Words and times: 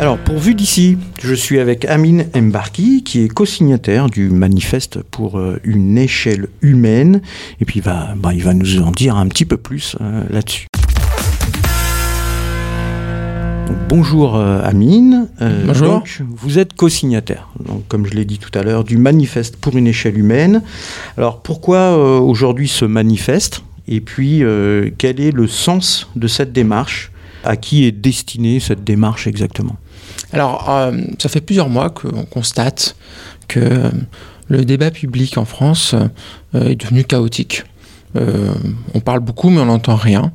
Alors, 0.00 0.16
pour 0.16 0.38
Vue 0.38 0.54
d'ici, 0.54 0.96
je 1.22 1.34
suis 1.34 1.60
avec 1.60 1.84
Amine 1.84 2.24
Mbarki, 2.34 3.04
qui 3.04 3.20
est 3.20 3.28
co-signataire 3.28 4.08
du 4.08 4.30
manifeste 4.30 5.02
pour 5.02 5.38
euh, 5.38 5.60
une 5.62 5.98
échelle 5.98 6.46
humaine. 6.62 7.20
Et 7.60 7.66
puis, 7.66 7.80
il 7.80 7.82
va, 7.82 8.14
bah, 8.16 8.32
il 8.32 8.42
va 8.42 8.54
nous 8.54 8.80
en 8.80 8.92
dire 8.92 9.16
un 9.16 9.28
petit 9.28 9.44
peu 9.44 9.58
plus 9.58 9.96
euh, 10.00 10.24
là-dessus. 10.30 10.68
Bonjour 13.90 14.36
euh, 14.36 14.62
Amine. 14.64 15.28
Euh, 15.42 15.64
Bonjour. 15.66 15.88
Donc, 15.88 16.22
vous 16.30 16.58
êtes 16.58 16.72
co-signataire, 16.72 17.50
donc, 17.62 17.86
comme 17.88 18.06
je 18.06 18.12
l'ai 18.12 18.24
dit 18.24 18.38
tout 18.38 18.58
à 18.58 18.62
l'heure, 18.62 18.84
du 18.84 18.96
manifeste 18.96 19.56
pour 19.56 19.76
une 19.76 19.86
échelle 19.86 20.16
humaine. 20.16 20.62
Alors 21.18 21.42
pourquoi 21.42 22.20
aujourd'hui 22.22 22.68
ce 22.68 22.86
manifeste? 22.86 23.64
Et 23.86 24.00
puis 24.00 24.42
quel 24.96 25.20
est 25.20 25.30
le 25.30 25.46
sens 25.46 26.08
de 26.16 26.26
cette 26.26 26.54
démarche? 26.54 27.12
À 27.42 27.56
qui 27.56 27.86
est 27.86 27.92
destinée 27.92 28.60
cette 28.60 28.84
démarche 28.84 29.26
exactement? 29.26 29.76
Alors 30.32 30.92
ça 31.18 31.28
fait 31.28 31.40
plusieurs 31.40 31.68
mois 31.68 31.90
qu'on 31.90 32.24
constate 32.24 32.96
que 33.48 33.90
le 34.48 34.64
débat 34.64 34.90
public 34.90 35.38
en 35.38 35.44
France 35.44 35.94
est 36.54 36.76
devenu 36.76 37.04
chaotique. 37.04 37.64
on 38.14 39.00
parle 39.00 39.20
beaucoup 39.20 39.50
mais 39.50 39.60
on 39.60 39.66
n'entend 39.66 39.96
rien. 39.96 40.32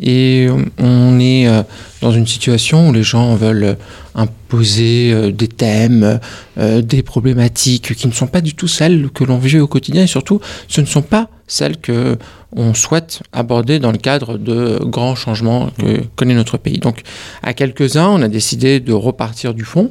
Et 0.00 0.48
on 0.78 1.20
est 1.20 1.46
euh, 1.46 1.62
dans 2.00 2.12
une 2.12 2.26
situation 2.26 2.88
où 2.88 2.92
les 2.92 3.02
gens 3.02 3.34
veulent 3.34 3.76
imposer 4.14 5.12
euh, 5.12 5.30
des 5.30 5.48
thèmes, 5.48 6.20
euh, 6.58 6.82
des 6.82 7.02
problématiques 7.02 7.94
qui 7.94 8.06
ne 8.06 8.12
sont 8.12 8.26
pas 8.26 8.40
du 8.40 8.54
tout 8.54 8.68
celles 8.68 9.10
que 9.10 9.24
l'on 9.24 9.38
vit 9.38 9.58
au 9.58 9.66
quotidien 9.66 10.04
et 10.04 10.06
surtout 10.06 10.40
ce 10.68 10.80
ne 10.80 10.86
sont 10.86 11.02
pas 11.02 11.28
celles 11.46 11.76
que 11.76 12.18
on 12.54 12.74
souhaite 12.74 13.22
aborder 13.32 13.78
dans 13.78 13.92
le 13.92 13.98
cadre 13.98 14.36
de 14.36 14.78
grands 14.84 15.14
changements 15.14 15.70
que 15.78 16.02
connaît 16.16 16.34
notre 16.34 16.58
pays. 16.58 16.78
Donc 16.78 17.02
à 17.42 17.54
quelques-uns, 17.54 18.08
on 18.08 18.20
a 18.20 18.28
décidé 18.28 18.78
de 18.80 18.92
repartir 18.92 19.54
du 19.54 19.64
fond 19.64 19.90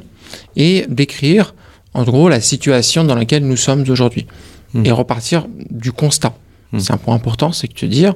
et 0.54 0.84
d'écrire 0.88 1.54
en 1.94 2.04
gros 2.04 2.28
la 2.28 2.40
situation 2.40 3.04
dans 3.04 3.16
laquelle 3.16 3.44
nous 3.44 3.56
sommes 3.56 3.84
aujourd'hui 3.88 4.26
mmh. 4.74 4.86
et 4.86 4.92
repartir 4.92 5.46
du 5.70 5.92
constat. 5.92 6.34
C'est 6.78 6.92
un 6.92 6.96
point 6.96 7.14
important, 7.14 7.52
c'est 7.52 7.68
que 7.68 7.74
te 7.74 7.86
dire, 7.86 8.14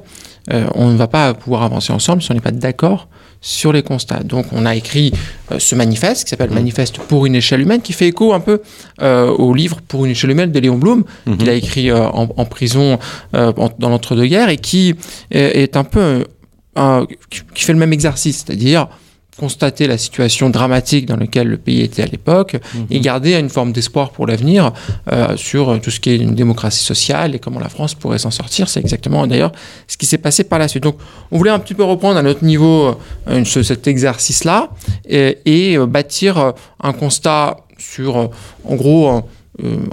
euh, 0.51 0.67
on 0.73 0.89
ne 0.89 0.97
va 0.97 1.07
pas 1.07 1.33
pouvoir 1.33 1.63
avancer 1.63 1.93
ensemble 1.93 2.21
si 2.21 2.31
on 2.31 2.33
n'est 2.33 2.41
pas 2.41 2.51
d'accord 2.51 3.07
sur 3.39 3.71
les 3.71 3.83
constats. 3.83 4.23
Donc 4.23 4.47
on 4.51 4.65
a 4.65 4.75
écrit 4.75 5.13
euh, 5.51 5.59
ce 5.59 5.75
manifeste 5.75 6.23
qui 6.23 6.29
s'appelle 6.31 6.49
hmm. 6.49 6.55
Manifeste 6.55 6.97
pour 6.97 7.25
une 7.25 7.35
échelle 7.35 7.61
humaine, 7.61 7.81
qui 7.81 7.93
fait 7.93 8.07
écho 8.07 8.33
un 8.33 8.39
peu 8.39 8.61
euh, 9.01 9.27
au 9.27 9.53
livre 9.53 9.79
Pour 9.87 10.05
une 10.05 10.11
échelle 10.11 10.31
humaine 10.31 10.51
de 10.51 10.59
Léon 10.59 10.77
Blum, 10.77 11.03
hmm. 11.25 11.37
qu'il 11.37 11.49
a 11.49 11.53
écrit 11.53 11.91
en, 11.91 12.27
prison 12.45 12.97
dans 13.33 13.89
l'entre-deux-guerres 13.89 14.49
et 14.49 14.57
qui 14.57 14.95
est 15.31 15.77
un 15.77 15.83
peu 15.83 16.25
qui 17.53 17.63
fait 17.63 17.73
le 17.73 17.79
même 17.79 17.93
exercice, 17.93 18.43
c'est-à-dire 18.45 18.87
constater 19.37 19.87
la 19.87 19.97
situation 19.97 20.49
dramatique 20.49 21.05
dans 21.05 21.15
laquelle 21.15 21.47
le 21.47 21.57
pays 21.57 21.81
était 21.81 22.01
à 22.01 22.07
l'époque 22.07 22.53
mhm. 22.55 22.87
et 22.89 22.99
garder 22.99 23.35
une 23.35 23.49
forme 23.49 23.71
d'espoir 23.71 24.11
pour 24.11 24.25
l'avenir 24.27 24.73
euh, 25.11 25.37
sur 25.37 25.79
tout 25.79 25.91
ce 25.91 25.99
qui 25.99 26.09
est 26.09 26.17
une 26.17 26.35
démocratie 26.35 26.83
sociale 26.83 27.35
et 27.35 27.39
comment 27.39 27.59
la 27.59 27.69
France 27.69 27.93
pourrait 27.93 28.17
s'en 28.17 28.31
sortir. 28.31 28.67
C'est 28.67 28.79
exactement 28.79 29.27
d'ailleurs 29.27 29.51
ce 29.87 29.95
qui 29.95 30.05
s'est 30.05 30.17
passé 30.17 30.43
par 30.43 30.59
la 30.59 30.67
suite. 30.67 30.83
Donc 30.83 30.97
on 31.31 31.37
voulait 31.37 31.51
un 31.51 31.59
petit 31.59 31.75
peu 31.75 31.83
reprendre 31.83 32.17
à 32.17 32.23
notre 32.23 32.43
niveau 32.43 32.97
euh, 33.27 33.45
cet 33.45 33.87
exercice-là 33.87 34.69
et, 35.07 35.37
et, 35.45 35.77
euh, 35.77 35.85
bâtir 35.85 36.53
un 36.81 36.93
constat 36.93 37.57
sur 37.77 38.29
en 38.65 38.75
gros 38.75 39.21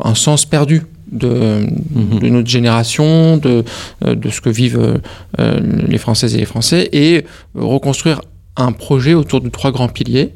un 0.03 0.15
sens 0.15 0.47
perdu 0.47 0.83
de, 1.11 1.67
mhm. 1.91 2.19
de, 2.19 2.29
notre 2.29 2.49
génération, 2.49 3.37
de, 3.37 3.65
de 4.03 4.31
ce 4.31 4.41
que 4.41 4.51
vivent 4.51 5.01
les 5.39 5.99
Françaises 5.99 6.35
et 6.35 6.39
les 6.39 6.47
Français, 6.47 6.89
et 6.93 7.25
reconstruire 7.55 8.21
un 8.57 8.73
projet 8.73 9.15
autour 9.15 9.41
de 9.41 9.49
trois 9.49 9.73
grands 9.73 9.89
piliers. 9.89 10.35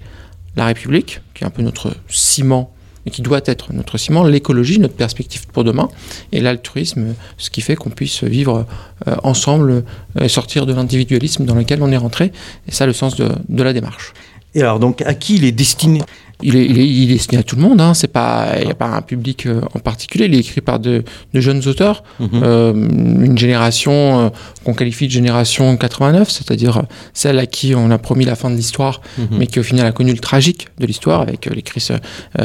La 0.57 0.67
République, 0.67 1.21
qui 1.35 1.45
est 1.45 1.47
un 1.47 1.51
peu 1.51 1.63
notre 1.63 1.95
ciment 2.09 2.73
et 3.07 3.11
qui 3.11 3.23
doit 3.23 3.41
être 3.47 3.73
notre 3.73 3.97
ciment, 3.97 4.25
l'écologie, 4.25 4.79
notre 4.79 4.97
perspective 4.97 5.47
pour 5.47 5.65
demain, 5.65 5.89
et 6.33 6.41
l'altruisme, 6.41 7.15
ce 7.39 7.49
qui 7.49 7.61
fait 7.61 7.77
qu'on 7.77 7.91
puisse 7.91 8.25
vivre 8.25 8.67
euh, 9.07 9.17
ensemble 9.23 9.71
euh, 9.71 10.25
et 10.25 10.29
sortir 10.29 10.67
de 10.67 10.75
l'individualisme 10.75 11.45
dans 11.45 11.55
lequel 11.55 11.83
on 11.83 11.91
est 11.91 11.97
rentré. 11.97 12.33
Et 12.67 12.73
ça, 12.73 12.87
le 12.87 12.93
sens 12.93 13.17
de, 13.17 13.31
de 13.49 13.63
la 13.63 13.73
démarche. 13.73 14.13
Et 14.55 14.63
alors, 14.63 14.79
donc, 14.79 15.03
à 15.03 15.15
qui 15.15 15.37
il 15.37 15.45
est 15.45 15.53
destiné? 15.53 16.03
Il 16.43 16.57
est, 16.57 16.65
il, 16.65 17.03
est, 17.11 17.15
destiné 17.15 17.41
à 17.41 17.43
tout 17.43 17.57
le 17.57 17.63
monde. 17.63 17.81
Hein. 17.81 17.95
C'est 17.95 18.13
pas, 18.13 18.53
il 18.59 18.67
n'y 18.67 18.71
a 18.71 18.75
pas 18.75 18.87
un 18.87 19.03
public 19.03 19.47
euh, 19.47 19.61
en 19.75 19.81
particulier. 19.81 20.27
Il 20.27 20.35
est 20.35 20.39
écrit 20.39 20.61
par 20.61 20.79
de, 20.79 21.03
de 21.35 21.41
jeunes 21.41 21.67
auteurs, 21.67 22.05
mhm. 22.21 22.29
euh, 22.35 22.73
une 22.73 23.37
génération 23.37 23.93
euh, 23.93 24.29
qu'on 24.65 24.75
qualifie 24.75 25.07
de 25.07 25.13
génération 25.13 25.77
89, 25.77 26.31
c'est-à-dire 26.31 26.83
celle 27.13 27.39
à 27.39 27.47
qui 27.47 27.75
on 27.75 27.91
a 27.91 27.99
promis 27.99 28.25
la 28.25 28.37
fin 28.37 28.51
de 28.51 28.57
l'histoire, 28.57 29.01
mhm. 29.19 29.27
mais 29.33 29.47
qui 29.47 29.59
au 29.59 29.65
final 29.65 29.87
a 29.87 29.93
connu 29.93 30.13
le 30.13 30.19
tragique 30.19 30.69
de 30.79 30.87
l'histoire 30.87 31.21
avec 31.21 31.47
les 31.47 31.63
crises 31.63 31.93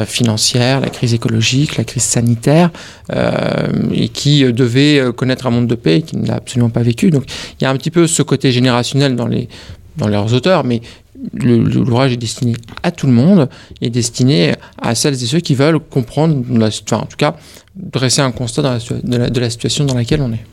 financières, 0.06 0.80
la 0.80 0.88
crise 0.88 1.14
écologique, 1.14 1.76
la 1.76 1.84
crise 1.84 2.02
sanitaire, 2.02 2.70
et 3.92 4.08
qui 4.08 4.44
devait 4.52 5.12
connaître 5.14 5.46
un 5.46 5.50
monde 5.50 5.66
de 5.66 5.74
paix 5.74 5.98
et 5.98 6.02
qui 6.02 6.16
ne 6.16 6.26
l'a 6.26 6.36
absolument 6.36 6.70
pas 6.70 6.82
vécu. 6.82 7.10
Donc 7.10 7.24
il 7.60 7.64
y 7.64 7.66
a 7.66 7.70
un 7.70 7.76
petit 7.76 7.90
peu 7.90 8.06
ce 8.06 8.22
côté 8.22 8.52
générationnel 8.52 9.16
dans 9.16 9.26
les 9.26 9.48
dans 9.96 10.08
leurs 10.08 10.34
auteurs, 10.34 10.64
mais 10.64 10.80
l'ouvrage 11.32 12.12
est 12.12 12.16
destiné 12.16 12.54
à 12.82 12.90
tout 12.90 13.06
le 13.06 13.12
monde, 13.12 13.48
est 13.80 13.90
destiné 13.90 14.54
à 14.80 14.94
celles 14.94 15.14
et 15.14 15.26
ceux 15.26 15.40
qui 15.40 15.54
veulent 15.54 15.78
comprendre, 15.78 16.42
enfin, 16.60 16.98
en 16.98 17.06
tout 17.06 17.16
cas, 17.16 17.36
dresser 17.76 18.22
un 18.22 18.32
constat 18.32 18.62
de, 18.62 19.40
la, 19.40 19.50
situation 19.50 19.84
dans 19.84 19.94
laquelle 19.94 20.20
on 20.20 20.32
est. 20.32 20.44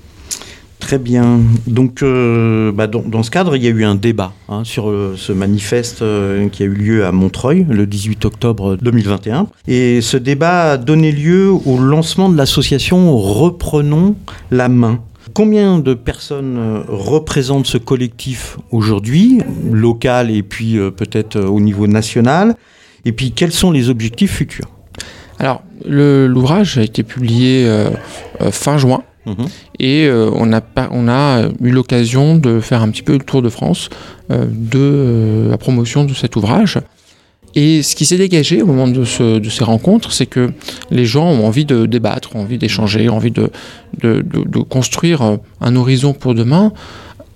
Très 0.80 0.98
bien. 0.98 1.40
Donc, 1.68 2.02
euh, 2.02 2.72
bah, 2.72 2.88
dans, 2.88 3.24
ce 3.24 3.30
cadre, 3.30 3.56
il 3.56 3.64
y 3.64 3.68
a 3.68 3.70
eu 3.70 3.84
un 3.84 3.96
débat 3.96 4.34
hein, 4.50 4.64
sur 4.64 4.90
euh, 4.90 5.14
ce 5.16 5.32
manifeste 5.32 6.02
euh, 6.02 6.50
qui 6.50 6.64
a 6.64 6.66
eu 6.66 6.74
lieu 6.74 7.06
à 7.06 7.12
Montreuil 7.12 7.66
le 7.70 7.86
18 7.86 8.26
octobre 8.26 8.76
2021. 8.82 9.48
Et 9.68 10.02
ce 10.02 10.18
débat 10.18 10.72
a 10.72 10.78
donné 10.78 11.12
lieu 11.12 11.50
au 11.52 11.78
lancement 11.78 12.30
de 12.30 12.36
l'association 12.36 13.16
Reprenons 13.16 14.16
la 14.50 14.70
main. 14.70 15.00
Combien 15.34 15.80
de 15.80 15.94
personnes 15.94 16.58
euh, 16.58 16.84
représentent 16.88 17.66
ce 17.66 17.78
collectif 17.78 18.58
aujourd'hui, 18.72 19.40
local 19.72 20.32
et 20.32 20.44
puis 20.44 20.78
euh, 20.78 20.92
peut-être 20.92 21.38
euh, 21.38 21.46
au 21.46 21.60
niveau 21.60 21.88
national? 21.88 22.56
Et 23.06 23.12
puis 23.12 23.32
quels 23.32 23.52
sont 23.52 23.72
les 23.72 23.90
objectifs 23.90 24.32
futurs? 24.32 24.70
Alors, 25.40 25.64
l'ouvrage 25.86 26.78
a 26.78 26.84
été 26.84 27.02
publié 27.02 27.68
fin 28.52 28.78
juin. 28.78 29.04
Mhm. 29.26 29.48
Et 29.80 30.08
on, 30.12 30.54
a, 30.54 30.62
on 30.92 31.08
a 31.08 31.48
eu 31.62 31.72
l'occasion 31.72 32.36
de 32.36 32.60
faire 32.60 32.84
un 32.84 32.92
petit 32.92 33.02
peu 33.02 33.14
le 33.14 33.24
tour 33.24 33.42
de 33.42 33.50
France 33.50 33.90
de 34.30 35.48
la 35.50 35.58
promotion 35.58 36.04
de 36.04 36.14
cet 36.14 36.36
ouvrage. 36.36 36.78
Et 37.56 37.84
ce 37.84 37.96
qui 37.96 38.06
s'est 38.06 38.18
dégagé 38.18 38.62
au 38.62 38.66
moment 38.66 38.88
de, 38.88 39.04
ces 39.04 39.64
rencontres, 39.64 40.12
c'est 40.12 40.26
que 40.26 40.52
les 40.90 41.06
gens 41.06 41.28
ont 41.28 41.46
envie 41.46 41.66
de 41.66 41.86
débattre, 41.86 42.36
ont 42.36 42.42
envie 42.42 42.58
d'échanger, 42.58 43.10
ont 43.10 43.18
envie 43.18 43.32
de, 43.32 43.50
construire 44.70 45.22
euh, 45.22 45.38
un 45.60 45.76
horizon 45.76 46.14
pour 46.14 46.34
demain, 46.34 46.72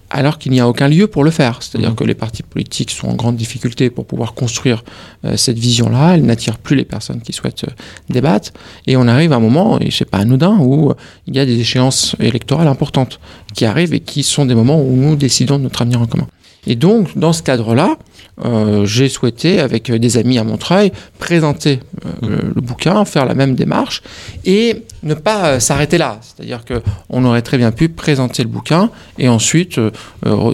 alors 0.09 0.37
qu'il 0.37 0.51
n'y 0.53 0.61
a 0.61 0.69
aucun 0.69 0.87
lieu 0.87 1.07
pour 1.07 1.23
le 1.23 1.31
faire. 1.31 1.61
C'est-à-dire 1.61 1.91
mmh. 1.91 1.95
que 1.95 2.03
les 2.05 2.13
partis 2.13 2.43
politiques 2.43 2.91
sont 2.91 3.09
en 3.09 3.15
grande 3.15 3.35
difficulté 3.35 3.89
pour 3.89 4.05
pouvoir 4.05 4.33
construire 4.33 4.83
euh, 5.25 5.35
cette 5.35 5.57
vision-là. 5.57 6.13
Elles 6.13 6.23
n'attirent 6.23 6.59
plus 6.59 6.77
les 6.77 6.85
personnes 6.85 7.21
qui 7.21 7.33
souhaitent 7.33 7.65
euh, 7.65 7.73
débattre. 8.09 8.51
Et 8.87 8.95
on 8.95 9.07
arrive 9.07 9.33
à 9.33 9.35
un 9.35 9.39
moment, 9.39 9.79
et 9.79 9.91
c'est 9.91 10.09
pas 10.09 10.19
anodin, 10.19 10.57
où 10.61 10.93
il 11.27 11.35
y 11.35 11.39
a 11.39 11.45
des 11.45 11.59
échéances 11.59 12.15
électorales 12.19 12.67
importantes 12.67 13.19
qui 13.53 13.65
arrivent 13.65 13.93
et 13.93 13.99
qui 13.99 14.23
sont 14.23 14.45
des 14.45 14.55
moments 14.55 14.81
où 14.81 14.95
nous 14.95 15.17
décidons 15.17 15.57
de 15.57 15.63
notre 15.63 15.81
avenir 15.81 16.01
en 16.01 16.05
commun. 16.05 16.27
Et 16.67 16.75
donc, 16.75 17.17
dans 17.17 17.33
ce 17.33 17.43
cadre-là, 17.43 17.97
euh, 18.43 18.85
j'ai 18.85 19.07
souhaité, 19.07 19.59
avec 19.59 19.89
des 19.91 20.17
amis 20.17 20.37
à 20.37 20.43
Montreuil, 20.43 20.91
présenter 21.19 21.79
euh, 22.05 22.51
le, 22.53 22.61
bouquin, 22.61 23.05
faire 23.05 23.25
la 23.25 23.33
même 23.33 23.55
démarche 23.55 24.01
et 24.43 24.83
ne 25.03 25.13
pas 25.13 25.45
euh, 25.45 25.59
s'arrêter 25.59 25.97
là. 25.97 26.19
C'est-à-dire 26.21 26.63
qu'on 26.65 27.23
aurait 27.23 27.41
très 27.41 27.57
bien 27.57 27.71
pu 27.71 27.87
présenter 27.87 28.43
le 28.43 28.49
bouquin 28.49 28.89
et 29.17 29.29
ensuite 29.29 29.79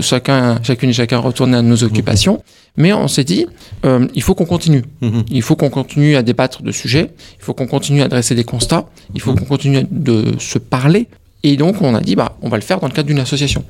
chacun, 0.01 0.61
chacune 0.61 0.91
et 0.91 0.93
chacun 0.93 1.17
retourner 1.17 1.57
à 1.57 1.61
nos 1.61 1.83
occupations. 1.83 2.43
Mais 2.77 2.93
on 2.93 3.07
s'est 3.07 3.23
dit, 3.23 3.47
il 3.83 4.21
faut 4.21 4.35
qu'on 4.35 4.45
continue. 4.45 4.83
Mhm. 5.01 5.23
Il 5.29 5.41
faut 5.41 5.55
qu'on 5.55 5.69
continue 5.69 6.15
à 6.15 6.21
débattre 6.21 6.61
de 6.61 6.71
sujets, 6.71 7.11
il 7.39 7.43
faut 7.43 7.53
qu'on 7.53 7.67
continue 7.67 8.01
à 8.01 8.07
dresser 8.07 8.35
des 8.35 8.45
constats, 8.45 8.85
il 9.13 9.21
faut 9.21 9.33
qu'on 9.33 9.45
continue 9.45 9.85
de 9.89 10.35
se 10.39 10.57
parler. 10.57 11.07
Et 11.43 11.57
donc 11.57 11.81
on 11.81 11.95
a 11.95 11.99
dit, 11.99 12.15
bah, 12.15 12.37
on 12.41 12.49
va 12.49 12.57
le 12.57 12.63
faire 12.63 12.79
dans 12.79 12.87
le 12.87 12.93
cadre 12.93 13.07
d'une 13.07 13.19
association. 13.19 13.65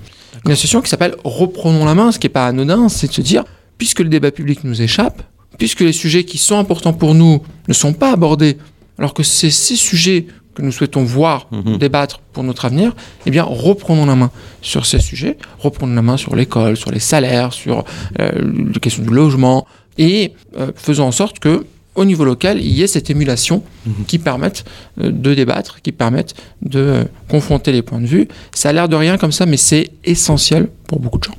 Une 0.46 0.52
association 0.52 0.82
qui 0.82 0.90
s'appelle 0.90 1.16
Reprenons 1.24 1.86
la 1.86 1.96
main, 1.96 2.12
ce 2.12 2.20
qui 2.20 2.26
n'est 2.26 2.34
pas 2.34 2.48
anodin, 2.48 2.90
c'est 2.90 3.08
de 3.08 3.14
se 3.14 3.22
dire, 3.22 3.44
puisque 3.82 4.02
le 4.02 4.10
débat 4.10 4.30
public 4.30 4.64
nous 4.64 4.80
échappe, 4.84 5.24
puisque 5.58 5.80
les 5.80 5.92
sujets 5.92 6.24
qui 6.24 6.38
sont 6.38 6.60
importants 6.60 6.94
pour 6.94 7.16
nous 7.16 7.42
ne 7.68 7.74
sont 7.74 7.94
pas 7.94 8.12
abordés, 8.12 8.60
alors 9.00 9.16
que 9.16 9.24
c'est 9.24 9.50
ces 9.50 9.76
sujets 9.76 10.28
que 10.54 10.62
nous 10.62 10.72
souhaitons 10.72 11.04
voir 11.04 11.48
mhm. 11.50 11.80
débattre 11.80 12.20
pour 12.32 12.44
notre 12.44 12.66
avenir, 12.66 12.96
eh 13.26 13.32
bien, 13.32 13.42
reprenons 13.44 14.06
la 14.06 14.16
main 14.16 14.30
sur 14.62 14.86
ces 14.86 15.00
sujets, 15.00 15.36
reprenons 15.58 15.96
la 15.96 16.04
main 16.04 16.18
sur 16.18 16.36
l'école, 16.36 16.78
sur 16.78 16.92
les 16.92 17.00
salaires, 17.00 17.54
sur 17.54 17.84
euh, 18.20 18.30
les 18.72 18.80
questions 18.80 19.02
du 19.02 19.10
logement, 19.10 19.66
et 19.98 20.34
euh, 20.60 20.72
faisons 20.76 21.06
en 21.06 21.12
sorte 21.12 21.40
que 21.40 21.66
au 21.96 22.06
niveau 22.06 22.24
local, 22.24 22.60
il 22.62 22.72
y 22.72 22.84
ait 22.84 22.88
cette 22.88 23.10
émulation 23.10 23.64
mhm. 23.88 24.06
qui 24.06 24.20
permette 24.20 24.64
euh, 25.02 25.10
de 25.10 25.34
débattre, 25.34 25.82
qui 25.82 25.92
permette 25.92 26.36
de 26.62 27.08
confronter 27.30 27.72
les 27.72 27.82
points 27.82 28.00
de 28.00 28.06
vue. 28.06 28.28
Ça 28.54 28.70
a 28.70 28.74
l'air 28.74 28.88
de 28.88 28.96
rien 28.96 29.18
comme 29.18 29.32
ça, 29.32 29.48
mais 29.48 29.58
c'est 29.58 29.90
essentiel 30.04 30.70
pour 30.86 31.00
beaucoup 31.00 31.18
de 31.18 31.24
gens. 31.24 31.38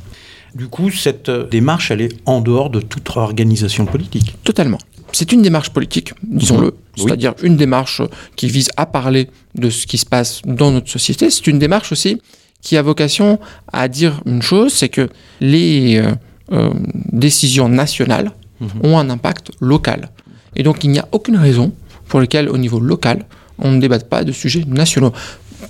Du 0.55 0.69
coup, 0.69 0.91
cette 0.91 1.29
euh, 1.29 1.49
démarche, 1.49 1.91
elle 1.91 2.01
est 2.03 2.15
en 2.27 2.41
dehors 2.41 2.71
de 2.71 2.81
toute 2.81 3.09
organisation 3.17 3.87
politique. 3.87 4.37
Totalement. 4.45 4.79
C'est 5.13 5.33
une 5.33 5.43
démarche 5.43 5.71
politique, 5.71 6.13
disons-le. 6.23 6.69
Oui. 6.97 7.05
C'est-à-dire 7.05 7.35
une 7.43 7.57
démarche 7.57 8.01
qui 8.37 8.49
vise 8.49 8.71
à 8.77 8.87
parler 8.87 9.29
de 9.55 9.69
ce 9.71 9.87
qui 9.87 9.99
se 9.99 10.07
passe 10.07 10.41
dans 10.47 10.71
notre 10.71 10.91
société. 10.91 11.29
C'est 11.31 11.47
une 11.47 11.59
démarche 11.59 11.93
aussi 11.93 12.21
qui 12.63 12.77
a 12.77 12.83
vocation 12.83 13.39
à 13.73 13.89
dire 13.89 14.21
une 14.25 14.41
chose, 14.41 14.73
c'est 14.73 14.89
que 14.89 15.09
les 15.41 15.99
euh, 15.99 16.13
euh, 16.53 16.71
décisions 17.13 17.69
nationales 17.69 18.33
Mhm. 18.63 18.69
ont 18.85 18.99
un 18.99 19.11
impact 19.11 19.51
local. 19.61 20.11
Et 20.57 20.63
donc 20.63 20.85
il 20.85 20.91
n'y 20.91 20.99
a 20.99 21.09
aucune 21.13 21.37
raison 21.37 21.73
pour 22.09 22.21
laquelle 22.21 22.49
au 22.49 22.59
niveau 22.59 22.79
local, 22.79 23.25
on 23.59 23.71
ne 23.73 23.81
débatte 23.81 24.09
pas 24.09 24.25
de 24.25 24.33
sujets 24.33 24.65
nationaux. 24.67 25.13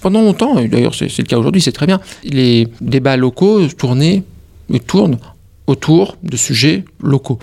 Pendant 0.01 0.23
longtemps, 0.23 0.59
et 0.59 0.69
d'ailleurs 0.69 0.95
c'est 0.95 1.09
c'est 1.09 1.23
le 1.23 1.29
cas 1.29 1.39
aujourd'hui, 1.39 1.61
c'est 1.63 1.73
très 1.73 1.87
bien, 1.87 2.01
les 2.25 2.69
débats 2.81 3.17
locaux 3.17 3.67
tournaient 3.69 4.23
et 4.73 4.81
tournent 4.81 5.19
autour 5.67 6.17
de 6.23 6.37
sujets 6.37 6.85
locaux. 7.03 7.39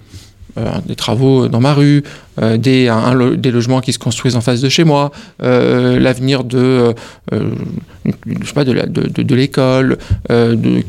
Euh, 0.57 0.67
des 0.85 0.95
travaux 0.95 1.47
dans 1.47 1.59
ma 1.61 1.73
rue, 1.73 2.03
euh, 2.41 2.57
des, 2.57 2.87
un- 2.89 2.97
un 2.97 3.13
lo- 3.13 3.35
des 3.35 3.51
logements 3.51 3.81
qui 3.81 3.93
se 3.93 3.99
construisent 3.99 4.35
en 4.35 4.41
face 4.41 4.61
de 4.61 4.67
chez 4.67 4.83
moi, 4.83 5.11
euh, 5.43 5.99
l'avenir 5.99 6.43
de, 6.43 6.93
je 7.31 8.45
sais 8.47 8.53
pas, 8.53 8.65
de, 8.65 8.71
la- 8.71 8.87
de, 8.87 9.03
de- 9.07 9.21
de 9.23 9.35
l'école, 9.35 9.97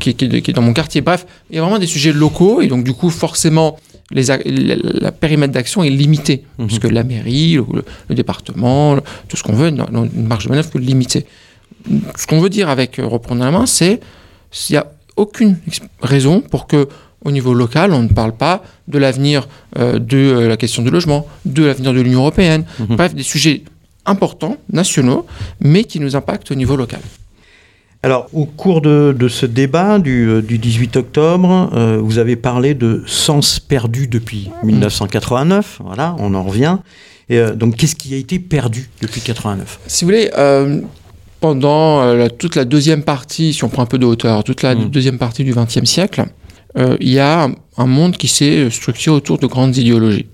qui, 0.01 0.15
qui- 0.15 0.43
qui 0.43 0.51
est 0.51 0.55
dans 0.55 0.63
mon 0.63 0.73
quartier. 0.73 1.03
Bref, 1.03 1.27
il 1.51 1.57
y 1.57 1.59
a 1.59 1.63
vraiment 1.63 1.79
des 1.79 1.87
sujets 1.87 2.13
locaux 2.13 2.63
et 2.63 2.69
donc 2.69 2.85
du 2.85 2.95
coup 2.95 3.11
forcément 3.11 3.77
les, 4.11 4.25
la, 4.25 4.39
la 4.45 5.13
périmètre 5.13 5.53
d'action 5.53 5.85
est 5.85 5.91
limité 5.91 6.43
Mhm. 6.59 6.67
parce 6.67 6.79
que 6.81 6.89
la 6.89 7.05
mairie, 7.05 7.55
le, 7.55 7.85
le 8.09 8.15
département, 8.15 8.95
le- 8.97 9.03
tout 9.29 9.37
ce 9.37 9.43
qu'on 9.43 9.53
veut, 9.53 9.69
une, 9.69 9.85
une 10.17 10.27
marge 10.27 10.45
de 10.45 10.49
manœuvre 10.51 10.71
peut 10.71 10.81
limiter. 10.81 11.27
Ce 12.17 12.27
qu'on 12.27 12.41
veut 12.41 12.49
dire 12.51 12.69
avec 12.71 12.97
reprendre 12.97 13.45
la 13.45 13.51
main, 13.51 13.67
c'est 13.67 14.01
qu'il 14.51 14.75
n'y 14.75 14.79
a 14.79 14.87
aucune 15.21 15.57
raison 16.03 16.41
pour 16.41 16.67
que 16.67 16.89
au 17.25 17.31
niveau 17.31 17.53
local, 17.53 17.93
on 17.93 18.03
ne 18.03 18.09
parle 18.09 18.33
pas 18.33 18.63
de 18.89 18.99
l'avenir 18.99 19.47
euh, 19.79 19.99
de 19.99 20.17
euh, 20.17 20.49
la 20.49 20.57
question 20.57 20.83
du 20.83 20.91
logement, 20.91 21.27
de 21.45 21.65
l'avenir 21.67 21.93
de 21.93 22.01
l'Union 22.01 22.21
européenne, 22.21 22.65
Mhm. 22.79 22.97
bref, 22.97 23.15
des 23.15 23.23
sujets 23.23 23.63
importants, 24.07 24.57
nationaux, 24.73 25.27
mais 25.61 25.85
qui 25.85 26.01
nous 26.01 26.17
impactent 26.17 26.51
au 26.51 26.55
niveau 26.55 26.77
local. 26.77 27.01
Alors, 28.03 28.29
au 28.33 28.47
cours 28.47 28.81
de, 28.81 29.15
de 29.17 29.29
ce 29.29 29.45
débat 29.45 29.99
du, 29.99 30.27
euh, 30.27 30.41
du 30.41 30.57
18 30.57 30.97
octobre, 30.97 31.71
euh, 31.75 31.99
vous 32.03 32.17
avez 32.17 32.37
parlé 32.37 32.73
de 32.73 33.03
sens 33.07 33.61
perdu 33.61 34.07
depuis 34.07 34.51
1989. 34.65 35.81
Voilà, 35.85 36.17
on 36.19 36.33
en 36.33 36.43
revient. 36.43 36.79
Et, 37.29 37.39
donc, 37.55 37.77
qu'est-ce 37.77 37.95
qui 37.95 38.15
a 38.15 38.17
été 38.17 38.39
perdu 38.39 38.89
depuis 39.03 39.21
89 39.21 39.79
Si 39.87 40.05
vous 40.05 40.09
voulez, 40.11 40.31
pendant 41.41 42.03
euh, 42.03 42.29
toute 42.29 42.55
la 42.57 42.65
deuxième 42.65 43.03
partie, 43.03 43.53
si 43.53 43.65
on 43.65 43.69
prend 43.69 43.83
un 43.83 43.87
peu 43.87 43.99
de 43.99 44.07
hauteur, 44.07 44.45
toute 44.45 44.63
la 44.63 44.75
Mm. 44.75 44.91
deuxième 44.91 45.19
partie 45.19 45.45
du 45.45 45.53
XXe 45.55 45.85
siècle, 45.85 46.25
euh, 46.79 46.97
il 47.01 47.09
y 47.11 47.19
a 47.19 47.45
un, 47.45 47.55
un 47.79 47.87
monde 47.87 48.17
qui 48.17 48.29
s'est 48.29 48.69
structuré 48.71 49.17
autour 49.17 49.39
de 49.39 49.47
grandes 49.47 49.77
idéologies. 49.77 50.27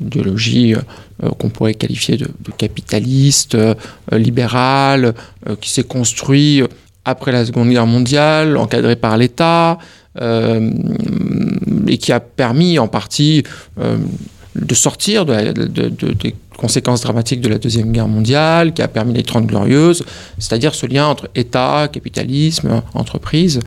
Idéologies 0.00 0.74
euh, 0.74 0.78
euh, 1.24 1.28
qu'on 1.38 1.50
pourrait 1.50 1.74
qualifier 1.74 2.16
de, 2.16 2.24
de 2.26 2.52
capitalistes, 2.56 3.54
euh, 3.54 3.74
euh, 4.12 4.18
libérales, 4.18 5.14
euh, 5.48 5.56
qui 5.60 5.70
s'est 5.70 5.84
construit 5.84 6.62
après 7.04 7.32
la 7.32 7.44
Seconde 7.46 7.70
Guerre 7.70 7.86
mondiale, 7.86 8.56
encadré 8.56 8.96
par 8.96 9.16
l'État, 9.16 9.78
euh, 10.20 10.70
et 11.86 11.96
qui 11.98 12.12
a 12.12 12.20
permis 12.20 12.78
en 12.78 12.88
partie 12.88 13.42
euh, 13.78 13.96
de 14.56 14.74
sortir 14.74 15.24
de 15.26 15.32
la- 15.32 15.52
de- 15.52 15.66
de- 15.66 16.12
des 16.12 16.34
conséquences 16.56 17.00
dramatiques 17.02 17.40
de 17.40 17.48
la 17.48 17.58
Deuxième 17.58 17.92
Guerre 17.92 18.08
mondiale, 18.08 18.74
qui 18.74 18.82
a 18.82 18.88
permis 18.88 19.14
les 19.14 19.22
Trente 19.22 19.46
Glorieuses, 19.46 20.04
c'est-à-dire 20.38 20.74
ce 20.74 20.86
lien 20.86 21.06
entre 21.06 21.28
État, 21.34 21.88
capitalisme, 21.90 22.82
entreprise. 22.94 23.60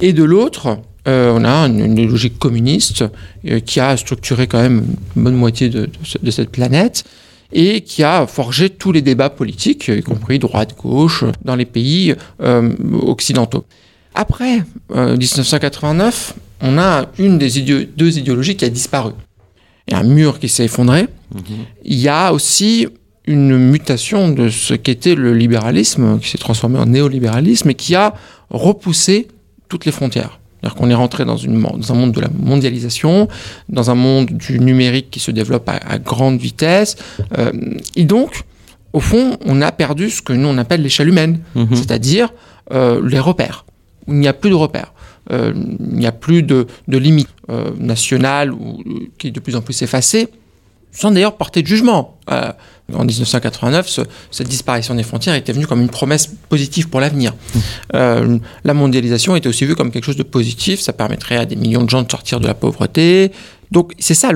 Et 0.00 0.12
de 0.12 0.24
l'autre, 0.24 0.78
euh, 1.08 1.32
on 1.34 1.44
a 1.44 1.66
une, 1.68 1.80
une 1.80 2.08
logique 2.08 2.38
communiste 2.38 3.04
euh, 3.48 3.60
qui 3.60 3.78
a 3.80 3.96
structuré 3.96 4.46
quand 4.46 4.60
même 4.60 4.84
une 5.16 5.22
bonne 5.22 5.36
moitié 5.36 5.68
de, 5.68 5.86
de 5.86 5.90
ce- 6.02 6.18
de 6.18 6.30
cette 6.30 6.50
planète 6.50 7.04
et 7.52 7.82
qui 7.82 8.02
a 8.02 8.26
forgé 8.26 8.70
tous 8.70 8.90
les 8.90 9.02
débats 9.02 9.30
politiques, 9.30 9.86
y 9.88 10.02
compris 10.02 10.38
droite-gauche, 10.40 11.24
dans 11.44 11.54
les 11.54 11.64
pays 11.64 12.14
euh, 12.42 12.72
occidentaux. 13.02 13.64
Après 14.14 14.64
euh, 14.96 15.16
1989, 15.16 16.34
on 16.62 16.78
a 16.78 17.06
une 17.18 17.38
des 17.38 17.50
deux 17.96 18.18
idéologies 18.18 18.56
qui 18.56 18.64
a 18.64 18.68
disparu. 18.70 19.12
A 19.92 19.98
un 19.98 20.02
mur 20.04 20.38
qui 20.40 20.48
s'est 20.48 20.64
effondré. 20.64 21.06
Il 21.84 21.94
y 21.98 22.08
a 22.08 22.32
aussi 22.32 22.88
une 23.26 23.56
mutation 23.58 24.30
de 24.30 24.48
ce 24.48 24.74
qu'était 24.74 25.14
le 25.14 25.34
libéralisme, 25.34 26.18
qui 26.20 26.28
s'est 26.30 26.38
transformé 26.38 26.78
en 26.78 26.86
néolibéralisme 26.86 27.70
et 27.70 27.74
qui 27.74 27.94
a 27.94 28.14
repoussé 28.50 29.28
toutes 29.68 29.84
les 29.84 29.92
frontières. 29.92 30.38
C'est-à-dire 30.60 30.76
qu'on 30.76 30.90
est 30.90 30.94
rentré 30.94 31.24
dans, 31.24 31.36
une, 31.36 31.60
dans 31.60 31.92
un 31.92 31.94
monde 31.96 32.12
de 32.12 32.20
la 32.20 32.28
mondialisation, 32.42 33.28
dans 33.68 33.90
un 33.90 33.94
monde 33.94 34.26
du 34.26 34.58
numérique 34.58 35.10
qui 35.10 35.20
se 35.20 35.30
développe 35.30 35.68
à, 35.68 35.74
à 35.88 35.98
grande 35.98 36.38
vitesse. 36.38 36.96
Euh, 37.38 37.52
et 37.94 38.04
donc, 38.04 38.42
au 38.92 39.00
fond, 39.00 39.36
on 39.44 39.60
a 39.60 39.70
perdu 39.72 40.10
ce 40.10 40.22
que 40.22 40.32
nous 40.32 40.48
on 40.48 40.58
appelle 40.58 40.82
l'échelle 40.82 41.08
humaine, 41.08 41.40
Mhm. 41.54 41.74
c'est-à-dire 41.74 42.32
euh, 42.72 43.00
les 43.06 43.18
repères. 43.20 43.64
Il 44.08 44.14
n'y 44.14 44.28
a 44.28 44.32
plus 44.32 44.50
de 44.50 44.54
repères. 44.54 44.92
Euh, 45.32 45.52
il 45.80 45.96
n'y 45.98 46.06
a 46.06 46.12
plus 46.12 46.42
de, 46.42 46.66
de 46.88 46.98
limites 46.98 47.28
euh, 47.50 47.70
nationales 47.78 48.52
ou, 48.52 48.80
euh, 48.86 48.92
qui 49.18 49.28
est 49.28 49.30
de 49.32 49.40
plus 49.40 49.56
en 49.56 49.60
plus 49.60 49.82
effacée, 49.82 50.28
sans 50.92 51.10
d'ailleurs 51.10 51.36
porter 51.36 51.62
de 51.62 51.66
jugement. 51.66 52.16
En 52.28 53.04
1989, 53.04 53.88
ce- 53.88 54.02
cette 54.30 54.48
disparition 54.48 54.94
des 54.94 55.02
frontières 55.02 55.34
était 55.34 55.52
venue 55.52 55.66
comme 55.66 55.80
une 55.80 55.88
promesse 55.88 56.28
positive 56.48 56.88
pour 56.88 57.00
l'avenir. 57.00 57.34
La 57.92 58.74
mondialisation 58.74 59.34
était 59.36 59.48
aussi 59.48 59.64
vue 59.66 59.74
comme 59.74 59.90
quelque 59.90 60.04
chose 60.04 60.16
de 60.16 60.22
positif, 60.22 60.80
ça 60.80 60.92
permettrait 60.92 61.36
à 61.36 61.44
des 61.46 61.56
millions 61.56 61.82
de 61.82 61.90
gens 61.90 62.02
de 62.02 62.10
sortir 62.10 62.38
de 62.40 62.46
la 62.46 62.54
pauvreté. 62.54 63.32
Donc 63.72 63.92
c'est 63.98 64.14
ça, 64.14 64.30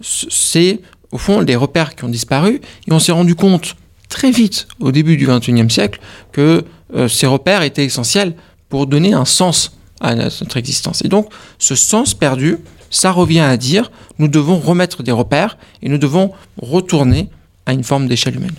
c'est 0.00 0.80
au 1.12 1.18
fond 1.18 1.42
des 1.42 1.56
repères 1.56 1.94
qui 1.94 2.04
ont 2.04 2.08
disparu, 2.08 2.60
et 2.86 2.92
on 2.92 2.98
s'est 2.98 3.12
rendu 3.12 3.34
compte 3.34 3.76
très 4.08 4.30
vite, 4.30 4.66
au 4.80 4.90
début 4.92 5.16
du 5.16 5.26
XXIe 5.26 5.70
siècle, 5.70 6.00
que 6.32 6.64
ces 7.08 7.26
repères 7.26 7.62
étaient 7.62 7.84
essentiels 7.84 8.34
pour 8.68 8.86
donner 8.86 9.12
un 9.12 9.24
sens 9.24 9.77
à 10.00 10.14
notre 10.14 10.56
existence. 10.56 11.02
Et 11.04 11.08
donc, 11.08 11.28
ce 11.58 11.74
sens 11.74 12.14
perdu, 12.14 12.58
ça 12.90 13.12
revient 13.12 13.40
à 13.40 13.56
dire, 13.56 13.90
nous 14.18 14.28
devons 14.28 14.58
remettre 14.58 15.02
des 15.02 15.12
repères 15.12 15.58
et 15.82 15.88
nous 15.88 15.98
devons 15.98 16.32
retourner 16.60 17.28
à 17.66 17.72
une 17.72 17.84
forme 17.84 18.08
d'échelle 18.08 18.36
humaine. 18.36 18.54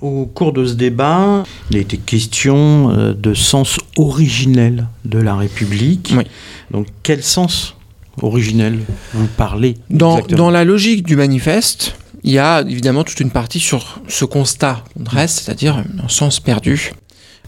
Au 0.00 0.26
cours 0.26 0.52
de 0.52 0.64
ce 0.64 0.74
débat, 0.74 1.44
il 1.70 1.76
a 1.76 1.80
été 1.80 1.96
question 1.96 2.90
euh, 2.90 3.14
de 3.14 3.34
sens 3.34 3.78
originel 3.96 4.88
de 5.04 5.18
la 5.18 5.36
République. 5.36 6.12
Oui. 6.16 6.24
Donc, 6.70 6.86
quel 7.02 7.22
sens 7.22 7.76
originel 8.20 8.80
vous 9.14 9.28
parlez 9.36 9.76
Dans, 9.90 10.20
dans 10.20 10.50
la 10.50 10.64
logique 10.64 11.06
du 11.06 11.16
manifeste, 11.16 11.94
il 12.24 12.32
y 12.32 12.38
a 12.38 12.62
évidemment 12.62 13.04
toute 13.04 13.20
une 13.20 13.30
partie 13.30 13.60
sur 13.60 14.00
ce 14.08 14.24
constat 14.24 14.84
qu'on 14.94 15.02
dresse, 15.04 15.40
c'est-à-dire 15.40 15.78
un 15.78 16.08
sens 16.08 16.40
perdu 16.40 16.92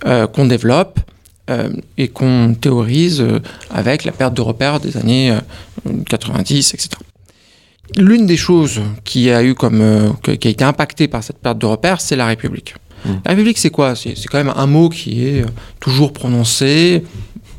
euh, 0.06 0.26
qu'on 0.26 0.46
développe 0.46 1.00
euh, 1.50 1.68
et 1.98 2.08
qu'on 2.08 2.54
théorise 2.58 3.20
euh, 3.20 3.40
avec 3.70 4.04
la 4.04 4.12
perte 4.12 4.34
de 4.34 4.40
repères 4.40 4.80
des 4.80 4.96
années 4.96 5.30
euh, 5.30 5.90
90, 6.08 6.74
etc. 6.74 6.88
L'une 7.96 8.26
des 8.26 8.36
choses 8.36 8.80
qui 9.04 9.30
a 9.30 9.42
eu 9.44 9.54
comme 9.54 9.80
euh, 9.80 10.10
qui 10.22 10.48
a 10.48 10.50
été 10.50 10.64
impactée 10.64 11.06
par 11.06 11.22
cette 11.22 11.38
perte 11.38 11.58
de 11.58 11.66
repères, 11.66 12.00
c'est 12.00 12.16
la 12.16 12.26
République. 12.26 12.74
Mm. 13.04 13.10
La 13.24 13.30
République, 13.32 13.58
c'est 13.58 13.70
quoi? 13.70 13.94
C'est 13.94 14.16
c'est 14.16 14.28
quand 14.28 14.38
même 14.38 14.54
un 14.56 14.66
mot 14.66 14.88
qui 14.88 15.26
est 15.26 15.42
euh, 15.42 15.48
toujours 15.80 16.12
prononcé, 16.12 17.04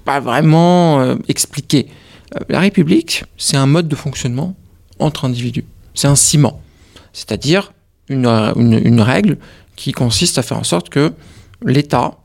pas 0.04 0.20
vraiment 0.20 1.00
euh, 1.02 1.16
expliqué. 1.28 1.88
Euh, 2.36 2.40
la 2.50 2.60
République, 2.60 3.24
c'est 3.38 3.58
un 3.58 3.66
mode 3.66 3.88
de 3.88 3.96
fonctionnement 3.96 4.56
entre 5.00 5.26
individus. 5.26 5.66
C'est 5.94 6.08
un 6.08 6.16
ciment, 6.16 6.62
c'est-à-dire 7.14 7.74
une, 8.10 8.26
euh, 8.26 8.54
une, 8.56 8.74
une 8.74 9.02
règle 9.02 9.38
qui 9.76 9.92
consiste 9.92 10.38
à 10.38 10.42
faire 10.44 10.58
en 10.58 10.64
sorte 10.64 10.90
que 10.90 11.14
l'État 11.64 12.18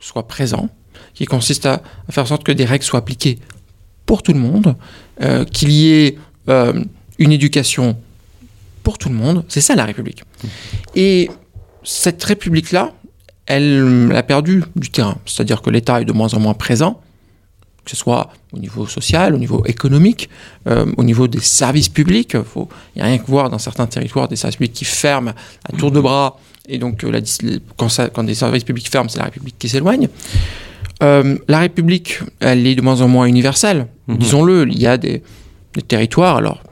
soit 0.00 0.28
présent, 0.28 0.68
qui 1.18 1.26
consiste 1.26 1.66
à, 1.66 1.82
faire 2.10 2.22
en 2.22 2.26
sorte 2.28 2.44
que 2.44 2.52
des 2.52 2.64
règles 2.64 2.84
soient 2.84 3.00
appliquées 3.00 3.40
pour 4.06 4.22
tout 4.22 4.32
le 4.32 4.38
monde, 4.38 4.76
euh, 5.20 5.44
qu'il 5.44 5.72
y 5.72 5.90
ait 5.90 6.16
euh, 6.48 6.84
une 7.18 7.32
éducation 7.32 7.98
pour 8.84 8.98
tout 8.98 9.08
le 9.08 9.16
monde. 9.16 9.44
C'est 9.48 9.60
ça 9.60 9.74
la 9.74 9.84
République. 9.84 10.22
Et 10.94 11.28
cette 11.82 12.22
République-là, 12.22 12.92
elle 13.46 14.12
a 14.14 14.22
perdu 14.22 14.62
du 14.76 14.90
terrain. 14.90 15.18
C'est-à-dire 15.26 15.60
que 15.60 15.70
l'État 15.70 16.00
est 16.00 16.04
de 16.04 16.12
moins 16.12 16.32
en 16.34 16.38
moins 16.38 16.54
présent, 16.54 17.00
que 17.84 17.90
ce 17.90 17.96
soit 17.96 18.30
au 18.52 18.58
niveau 18.60 18.86
social, 18.86 19.34
au 19.34 19.38
niveau 19.38 19.64
économique, 19.66 20.30
euh, 20.68 20.86
au 20.96 21.02
niveau 21.02 21.26
des 21.26 21.40
services 21.40 21.88
publics. 21.88 22.34
Il 22.34 22.66
n'y 22.94 23.02
a 23.02 23.06
rien 23.06 23.18
que 23.18 23.26
voir 23.26 23.50
dans 23.50 23.58
certains 23.58 23.88
territoires 23.88 24.28
des 24.28 24.36
services 24.36 24.58
publics 24.58 24.72
qui 24.72 24.84
ferment 24.84 25.32
à 25.64 25.76
tour 25.76 25.90
de 25.90 25.98
bras. 25.98 26.38
Et 26.68 26.78
donc, 26.78 27.04
quand 27.76 28.22
des 28.22 28.34
services 28.36 28.62
publics 28.62 28.88
ferment, 28.88 29.08
c'est 29.08 29.18
la 29.18 29.24
République 29.24 29.58
qui 29.58 29.68
s'éloigne. 29.68 30.08
Euh, 31.02 31.36
la 31.46 31.60
République, 31.60 32.20
elle 32.40 32.66
est 32.66 32.74
de 32.74 32.82
moins 32.82 33.00
en 33.00 33.08
moins 33.08 33.26
universelle. 33.26 33.86
Mhm. 34.08 34.16
Disons-le, 34.18 34.68
il 34.68 34.78
y 34.80 34.86
a 34.86 34.96
des, 34.96 35.22
des 35.74 35.82
territoires, 35.82 36.36
alors 36.36 36.62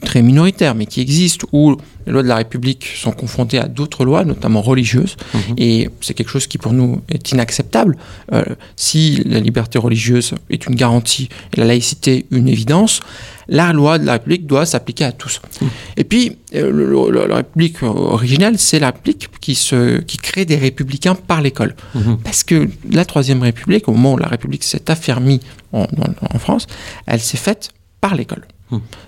très 0.00 0.22
minoritaires, 0.22 0.74
mais 0.74 0.86
qui 0.86 1.00
existent, 1.00 1.46
où 1.52 1.76
les 2.06 2.12
lois 2.12 2.22
de 2.22 2.28
la 2.28 2.36
République 2.36 2.86
sont 2.96 3.12
confrontées 3.12 3.58
à 3.58 3.66
d'autres 3.66 4.04
lois, 4.04 4.24
notamment 4.24 4.60
religieuses, 4.60 5.16
mhm. 5.32 5.40
et 5.56 5.90
c'est 6.00 6.14
quelque 6.14 6.28
chose 6.28 6.46
qui 6.46 6.58
pour 6.58 6.72
nous 6.72 7.00
est 7.08 7.32
inacceptable. 7.32 7.96
Euh, 8.32 8.44
si 8.76 9.22
la 9.24 9.40
liberté 9.40 9.78
religieuse 9.78 10.34
est 10.50 10.66
une 10.66 10.74
garantie 10.74 11.28
et 11.52 11.60
la 11.60 11.66
laïcité 11.66 12.26
une 12.30 12.48
évidence, 12.48 13.00
la 13.48 13.72
loi 13.72 13.98
de 13.98 14.06
la 14.06 14.12
République 14.12 14.46
doit 14.46 14.66
s'appliquer 14.66 15.04
à 15.04 15.12
tous. 15.12 15.40
Mhm. 15.60 15.68
Et 15.96 16.04
puis, 16.04 16.36
euh, 16.54 17.26
la 17.26 17.36
République 17.36 17.82
originelle, 17.82 18.58
c'est 18.58 18.78
la 18.78 18.88
République 18.88 19.28
qui, 19.40 19.54
se, 19.54 20.00
qui 20.00 20.18
crée 20.18 20.44
des 20.44 20.56
républicains 20.56 21.14
par 21.14 21.40
l'école. 21.40 21.74
Mhm. 21.94 22.18
Parce 22.22 22.44
que 22.44 22.68
la 22.90 23.04
Troisième 23.04 23.42
République, 23.42 23.88
au 23.88 23.92
moment 23.92 24.14
où 24.14 24.18
la 24.18 24.28
République 24.28 24.64
s'est 24.64 24.90
affermie 24.90 25.40
en, 25.72 25.86
en 26.34 26.38
France, 26.38 26.66
elle 27.06 27.20
s'est 27.20 27.38
faite 27.38 27.70
par 28.00 28.14
l'école. 28.14 28.46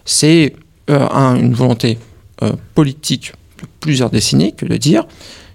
C'est 0.05 0.55
euh, 0.91 1.09
une 1.09 1.55
volonté 1.55 1.99
euh, 2.43 2.53
politique 2.75 3.33
de 3.61 3.67
plusieurs 3.81 4.11
décennies 4.11 4.55
que 4.55 4.67
de 4.67 4.77
dire 4.77 5.07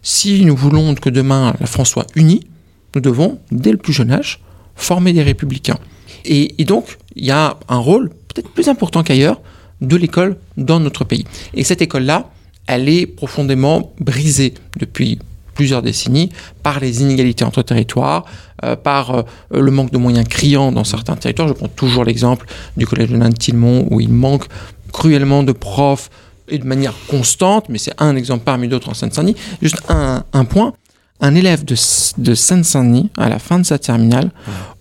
si 0.01 0.43
nous 0.45 0.55
voulons 0.55 0.95
que 0.95 1.09
demain 1.09 1.53
la 1.59 1.67
France 1.67 1.89
soit 1.89 2.07
unie, 2.15 2.47
nous 2.95 3.01
devons, 3.01 3.39
dès 3.51 3.71
le 3.71 3.77
plus 3.77 3.93
jeune 3.93 4.11
âge, 4.11 4.41
former 4.75 5.13
des 5.13 5.21
républicains. 5.21 5.79
Et, 6.25 6.65
donc, 6.65 6.97
il 7.15 7.25
y 7.25 7.31
a 7.31 7.57
un 7.67 7.77
rôle 7.77 8.09
peut-être 8.09 8.49
plus 8.49 8.67
important 8.67 9.03
qu'ailleurs 9.03 9.41
de 9.81 9.95
l'école 9.95 10.37
dans 10.57 10.79
notre 10.79 11.03
pays. 11.03 11.25
Et 11.53 11.63
cette 11.63 11.81
école-là, 11.81 12.29
elle 12.67 12.89
est 12.89 13.05
profondément 13.05 13.93
brisée 13.99 14.53
depuis 14.77 15.19
plusieurs 15.61 15.83
décennies 15.83 16.29
par 16.63 16.79
les 16.79 17.03
inégalités 17.03 17.45
entre 17.45 17.61
territoires, 17.61 18.25
euh, 18.63 18.75
par 18.75 19.11
euh, 19.11 19.21
le 19.51 19.69
manque 19.69 19.91
de 19.91 19.99
moyens 19.99 20.27
criants 20.27 20.71
dans 20.71 20.83
certains 20.83 21.15
territoires. 21.15 21.47
Je 21.47 21.53
prends 21.53 21.67
toujours 21.67 22.03
l'exemple 22.03 22.47
du 22.77 22.87
collège 22.87 23.09
de 23.09 23.17
Nantilmont 23.17 23.87
où 23.91 24.01
il 24.01 24.09
manque 24.09 24.45
cruellement 24.91 25.43
de 25.43 25.51
profs 25.51 26.09
et 26.47 26.57
de 26.57 26.65
manière 26.65 26.95
constante, 27.07 27.69
mais 27.69 27.77
c'est 27.77 27.93
un 27.99 28.15
exemple 28.15 28.43
parmi 28.43 28.67
d'autres 28.67 28.89
en 28.89 28.95
Seine-Saint-Denis. 28.95 29.35
Juste 29.61 29.83
un, 29.87 30.45
point, 30.45 30.73
un 31.19 31.35
élève 31.35 31.63
de, 31.63 31.75
de 32.17 32.33
Seine-Saint-Denis, 32.33 33.11
à 33.17 33.29
la 33.29 33.37
fin 33.37 33.59
de 33.59 33.63
sa 33.63 33.77
terminale, 33.77 34.31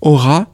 aura 0.01 0.47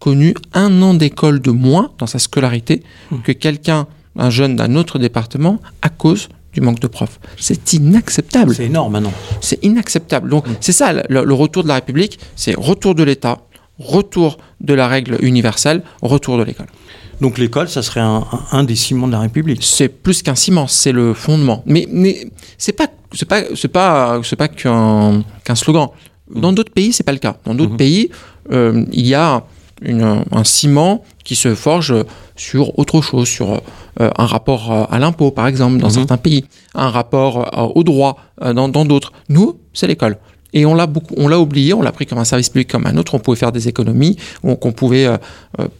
connu 0.00 0.34
un 0.52 0.82
an 0.82 0.92
d'école 0.92 1.40
de 1.40 1.50
moins 1.50 1.92
dans 1.96 2.06
sa 2.06 2.18
scolarité 2.18 2.82
mmh. 3.10 3.16
que 3.22 3.32
quelqu'un, 3.32 3.86
un 4.18 4.28
jeune 4.28 4.54
d'un 4.54 4.76
autre 4.76 4.98
département, 4.98 5.60
à 5.80 5.88
cause 5.88 6.28
du 6.52 6.60
manque 6.60 6.80
de 6.80 6.86
profs. 6.86 7.18
C'est 7.38 7.72
inacceptable. 7.72 8.54
C'est 8.54 8.66
énorme 8.66 8.92
maintenant. 8.92 9.12
C'est 9.40 9.62
inacceptable. 9.64 10.28
Donc 10.28 10.46
mm. 10.46 10.56
c'est 10.60 10.72
ça, 10.72 10.92
le, 10.92 11.34
retour 11.34 11.62
de 11.62 11.68
la 11.68 11.74
République, 11.74 12.18
c'est 12.36 12.54
retour 12.56 12.94
de 12.94 13.02
l'État, 13.02 13.38
retour 13.78 14.38
de 14.60 14.74
la 14.74 14.88
règle 14.88 15.16
universelle, 15.20 15.82
retour 16.02 16.38
de 16.38 16.44
l'école. 16.44 16.66
Donc 17.20 17.38
l'école, 17.38 17.68
ça 17.68 17.82
serait 17.82 18.00
un, 18.00 18.64
des 18.64 18.74
ciments 18.74 19.06
de 19.06 19.12
la 19.12 19.20
République. 19.20 19.62
C'est 19.62 19.88
plus 19.88 20.22
qu'un 20.22 20.34
ciment, 20.34 20.66
c'est 20.66 20.92
le 20.92 21.14
fondement. 21.14 21.62
Mais, 21.66 21.86
mais 21.90 22.26
c'est 22.58 22.72
pas 22.72 22.88
c'est 23.12 23.28
pas 23.28 23.42
c'est 23.54 23.68
pas 23.68 24.20
c'est 24.24 24.36
pas 24.36 24.48
qu'un 24.48 25.22
qu'un 25.44 25.54
slogan. 25.54 25.88
Dans 26.34 26.52
d'autres 26.52 26.72
pays, 26.72 26.92
c'est 26.92 27.04
pas 27.04 27.12
le 27.12 27.18
cas. 27.18 27.36
Dans 27.44 27.54
d'autres 27.54 27.74
mm-hmm. 27.74 27.76
pays, 27.76 28.10
euh, 28.50 28.84
il 28.92 29.06
y 29.06 29.14
a 29.14 29.44
un 29.84 30.44
ciment 30.44 31.04
qui 31.24 31.36
se 31.36 31.54
forge 31.54 31.94
sur 32.36 32.78
autre 32.78 33.00
chose, 33.00 33.28
sur 33.28 33.62
un 33.98 34.26
rapport 34.26 34.72
euh, 34.72 34.84
à 34.90 34.98
l'impôt, 34.98 35.30
par 35.30 35.46
exemple, 35.46 35.78
dans 35.78 35.88
mhm. 35.88 35.92
certains 35.92 36.16
pays, 36.16 36.44
un 36.74 36.88
rapport 36.88 37.58
euh, 37.58 37.72
au 37.74 37.84
droit 37.84 38.16
dans 38.40 38.68
d'autres. 38.68 39.12
Nous, 39.28 39.58
c'est 39.72 39.86
l'école. 39.86 40.18
Et 40.54 40.66
on 40.66 40.74
l'a 40.74 40.86
beaucoup, 40.86 41.14
on 41.16 41.28
l'a 41.28 41.38
oublié, 41.38 41.72
on 41.72 41.80
l'a 41.80 41.92
pris 41.92 42.06
comme 42.06 42.18
un 42.18 42.24
service 42.24 42.50
public 42.50 42.70
comme 42.70 42.86
un 42.86 42.96
autre. 42.96 43.14
On 43.14 43.18
pouvait 43.18 43.38
faire 43.38 43.52
des 43.52 43.68
économies, 43.68 44.16
qu'on 44.42 44.72
pouvait 44.72 45.08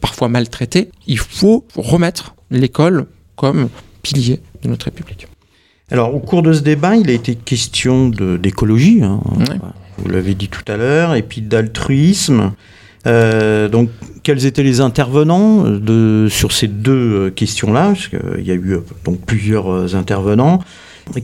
parfois 0.01 0.29
maltraiter. 0.29 0.89
Il 1.05 1.19
faut 1.19 1.65
remettre 1.75 2.33
l'école 2.49 3.05
comme 3.35 3.69
pilier 4.01 4.39
de 4.63 4.69
notre 4.69 4.85
République. 4.85 5.27
Alors, 5.91 6.15
au 6.15 6.19
cours 6.19 6.41
de 6.41 6.53
ce 6.53 6.61
débat, 6.61 6.95
il 6.95 7.09
a 7.09 7.13
été 7.13 7.35
question 7.35 8.09
d'écologie, 8.09 9.03
hein. 9.03 9.19
vous 9.99 10.09
l'avez 10.09 10.33
dit 10.33 10.47
tout 10.47 10.63
à 10.71 10.77
l'heure, 10.77 11.13
et 11.13 11.21
puis 11.21 11.41
d'altruisme. 11.41 12.53
Euh, 13.05 13.67
donc, 13.67 13.89
quels 14.23 14.45
étaient 14.45 14.63
les 14.63 14.79
intervenants 14.79 15.65
sur 16.29 16.51
ces 16.51 16.67
deux 16.67 16.91
euh, 17.13 17.29
questions-là? 17.29 17.87
Parce 17.87 18.07
qu'il 18.07 18.45
y 18.45 18.51
a 18.51 18.55
eu 18.55 18.75
euh, 18.75 18.85
donc 19.03 19.19
plusieurs 19.21 19.95
intervenants. 19.95 20.59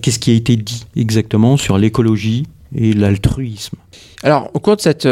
Qu'est-ce 0.01 0.19
qui 0.19 0.31
a 0.31 0.33
été 0.33 0.57
dit 0.57 0.85
exactement 0.97 1.55
sur 1.55 1.77
l'écologie 1.77 2.45
et 2.75 2.91
l'altruisme? 2.93 3.77
Alors, 4.23 4.51
au 4.53 4.59
cours 4.59 4.75
de 4.75 4.81
cette 4.81 5.07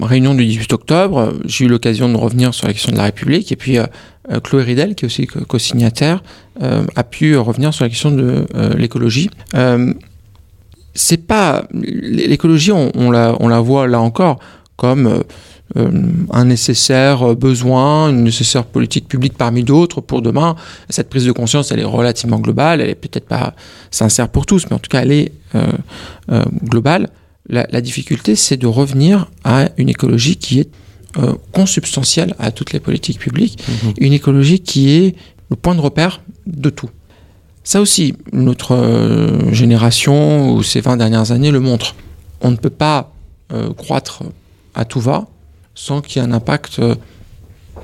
réunion 0.00 0.34
du 0.34 0.46
18 0.46 0.72
octobre, 0.72 1.34
j'ai 1.44 1.66
eu 1.66 1.68
l'occasion 1.68 2.08
de 2.08 2.16
revenir 2.16 2.54
sur 2.54 2.66
la 2.66 2.72
question 2.72 2.92
de 2.92 2.96
la 2.96 3.02
République, 3.02 3.52
et 3.52 3.56
puis 3.56 3.76
Chloé 4.42 4.62
Ridel, 4.62 4.94
qui 4.94 5.04
est 5.04 5.06
aussi 5.06 5.26
co-signataire, 5.26 6.22
a 6.58 7.04
pu 7.04 7.36
revenir 7.36 7.74
sur 7.74 7.84
la 7.84 7.90
question 7.90 8.10
de 8.10 8.46
l'écologie. 8.78 9.28
c'est 10.94 11.26
pas 11.26 11.68
l'écologie, 11.72 12.72
on, 12.72 13.10
la, 13.10 13.60
voit 13.60 13.86
là 13.86 14.00
encore 14.00 14.38
comme 14.78 15.24
euh, 15.76 15.90
un 16.30 16.46
nécessaire 16.46 17.34
besoin, 17.36 18.08
une 18.08 18.24
nécessaire 18.24 18.64
politique 18.64 19.06
publique 19.06 19.36
parmi 19.36 19.64
d'autres 19.64 20.00
pour 20.00 20.22
demain. 20.22 20.56
Cette 20.88 21.10
prise 21.10 21.26
de 21.26 21.32
conscience, 21.32 21.70
elle 21.70 21.80
est 21.80 21.84
relativement 21.84 22.38
globale, 22.38 22.80
elle 22.80 22.88
est 22.88 22.94
peut-être 22.94 23.26
pas 23.26 23.54
sincère 23.90 24.30
pour 24.30 24.46
tous, 24.46 24.64
mais 24.70 24.76
en 24.76 24.78
tout 24.78 24.88
cas, 24.88 25.02
elle 25.02 25.12
est 25.12 25.32
euh, 25.54 25.66
euh, 26.30 26.42
globale. 26.64 27.10
La, 27.50 27.80
difficulté, 27.80 28.36
c'est 28.36 28.58
de 28.58 28.66
revenir 28.66 29.30
à 29.42 29.70
une 29.78 29.88
écologie 29.88 30.36
qui 30.36 30.60
est 30.60 30.70
consubstantielle 31.52 32.34
à 32.38 32.50
toutes 32.50 32.74
les 32.74 32.78
politiques 32.78 33.18
publiques, 33.18 33.58
mhm. 33.66 33.94
une 33.96 34.12
écologie 34.12 34.60
qui 34.60 34.90
est 34.90 35.16
le 35.48 35.56
point 35.56 35.74
de 35.74 35.80
repère 35.80 36.20
de 36.46 36.68
tout. 36.68 36.90
Ça 37.64 37.80
aussi, 37.80 38.14
notre 38.34 38.76
génération 39.50 40.52
ou 40.52 40.62
ces 40.62 40.82
20 40.82 40.98
dernières 40.98 41.32
années 41.32 41.50
le 41.50 41.60
montre. 41.60 41.94
On 42.42 42.50
ne 42.50 42.56
peut 42.56 42.68
pas 42.68 43.14
croître 43.78 44.24
à 44.78 44.84
tout 44.84 45.00
va, 45.00 45.26
sans 45.74 46.00
qu'il 46.00 46.22
y 46.22 46.24
ait 46.24 46.28
un 46.28 46.32
impact 46.32 46.78
euh, 46.78 46.94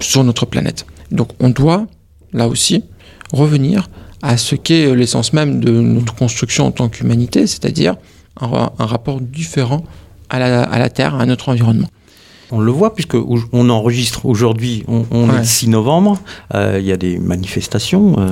sur 0.00 0.24
notre 0.24 0.46
planète. 0.46 0.86
Donc 1.10 1.30
on 1.40 1.50
doit, 1.50 1.86
là 2.32 2.48
aussi, 2.48 2.84
revenir 3.32 3.88
à 4.22 4.36
ce 4.36 4.54
qu'est 4.54 4.94
l'essence 4.94 5.32
même 5.34 5.60
de 5.60 5.70
notre 5.70 6.14
construction 6.14 6.66
en 6.66 6.70
tant 6.70 6.88
qu'humanité, 6.88 7.46
c'est-à-dire 7.46 7.96
un, 8.40 8.70
rapport 8.78 9.20
différent 9.20 9.84
à 10.30 10.38
la, 10.38 10.90
Terre, 10.90 11.14
à 11.14 11.26
notre 11.26 11.50
environnement. 11.50 11.88
On 12.54 12.60
le 12.60 12.70
voit 12.70 12.94
puisque 12.94 13.16
on 13.16 13.68
enregistre 13.68 14.26
aujourd'hui, 14.26 14.84
on, 14.88 15.28
est 15.30 15.38
le 15.38 15.44
6 15.44 15.68
novembre, 15.68 16.20
euh, 16.54 16.78
il 16.80 16.86
y 16.86 16.92
a 16.92 16.96
des 16.96 17.18
manifestations 17.18 18.16
euh, 18.18 18.30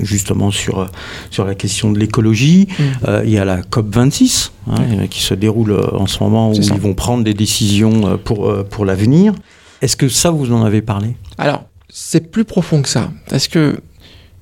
justement 0.00 0.50
sur, 0.50 0.88
sur 1.30 1.44
la 1.44 1.54
question 1.54 1.92
de 1.92 1.98
l'écologie. 1.98 2.68
Mm. 2.78 2.82
il 3.24 3.30
y 3.30 3.38
a 3.38 3.44
la 3.44 3.62
COP 3.62 3.94
26 3.94 4.52
hein, 4.70 5.06
qui 5.10 5.22
se 5.22 5.34
déroule 5.34 5.78
en 5.92 6.06
ce 6.06 6.22
moment 6.22 6.50
où 6.50 6.54
ils 6.54 6.72
vont 6.80 6.94
prendre 6.94 7.24
des 7.24 7.34
décisions 7.34 8.18
pour, 8.24 8.52
pour 8.64 8.84
l'avenir. 8.84 9.34
Est-ce 9.82 9.96
que 9.96 10.08
ça, 10.08 10.30
vous 10.30 10.52
en 10.52 10.64
avez 10.64 10.82
parlé? 10.82 11.14
Alors, 11.36 11.64
c'est 11.88 12.30
plus 12.30 12.44
profond 12.44 12.82
que 12.82 12.88
ça. 12.88 13.10
Parce 13.28 13.48
que 13.48 13.80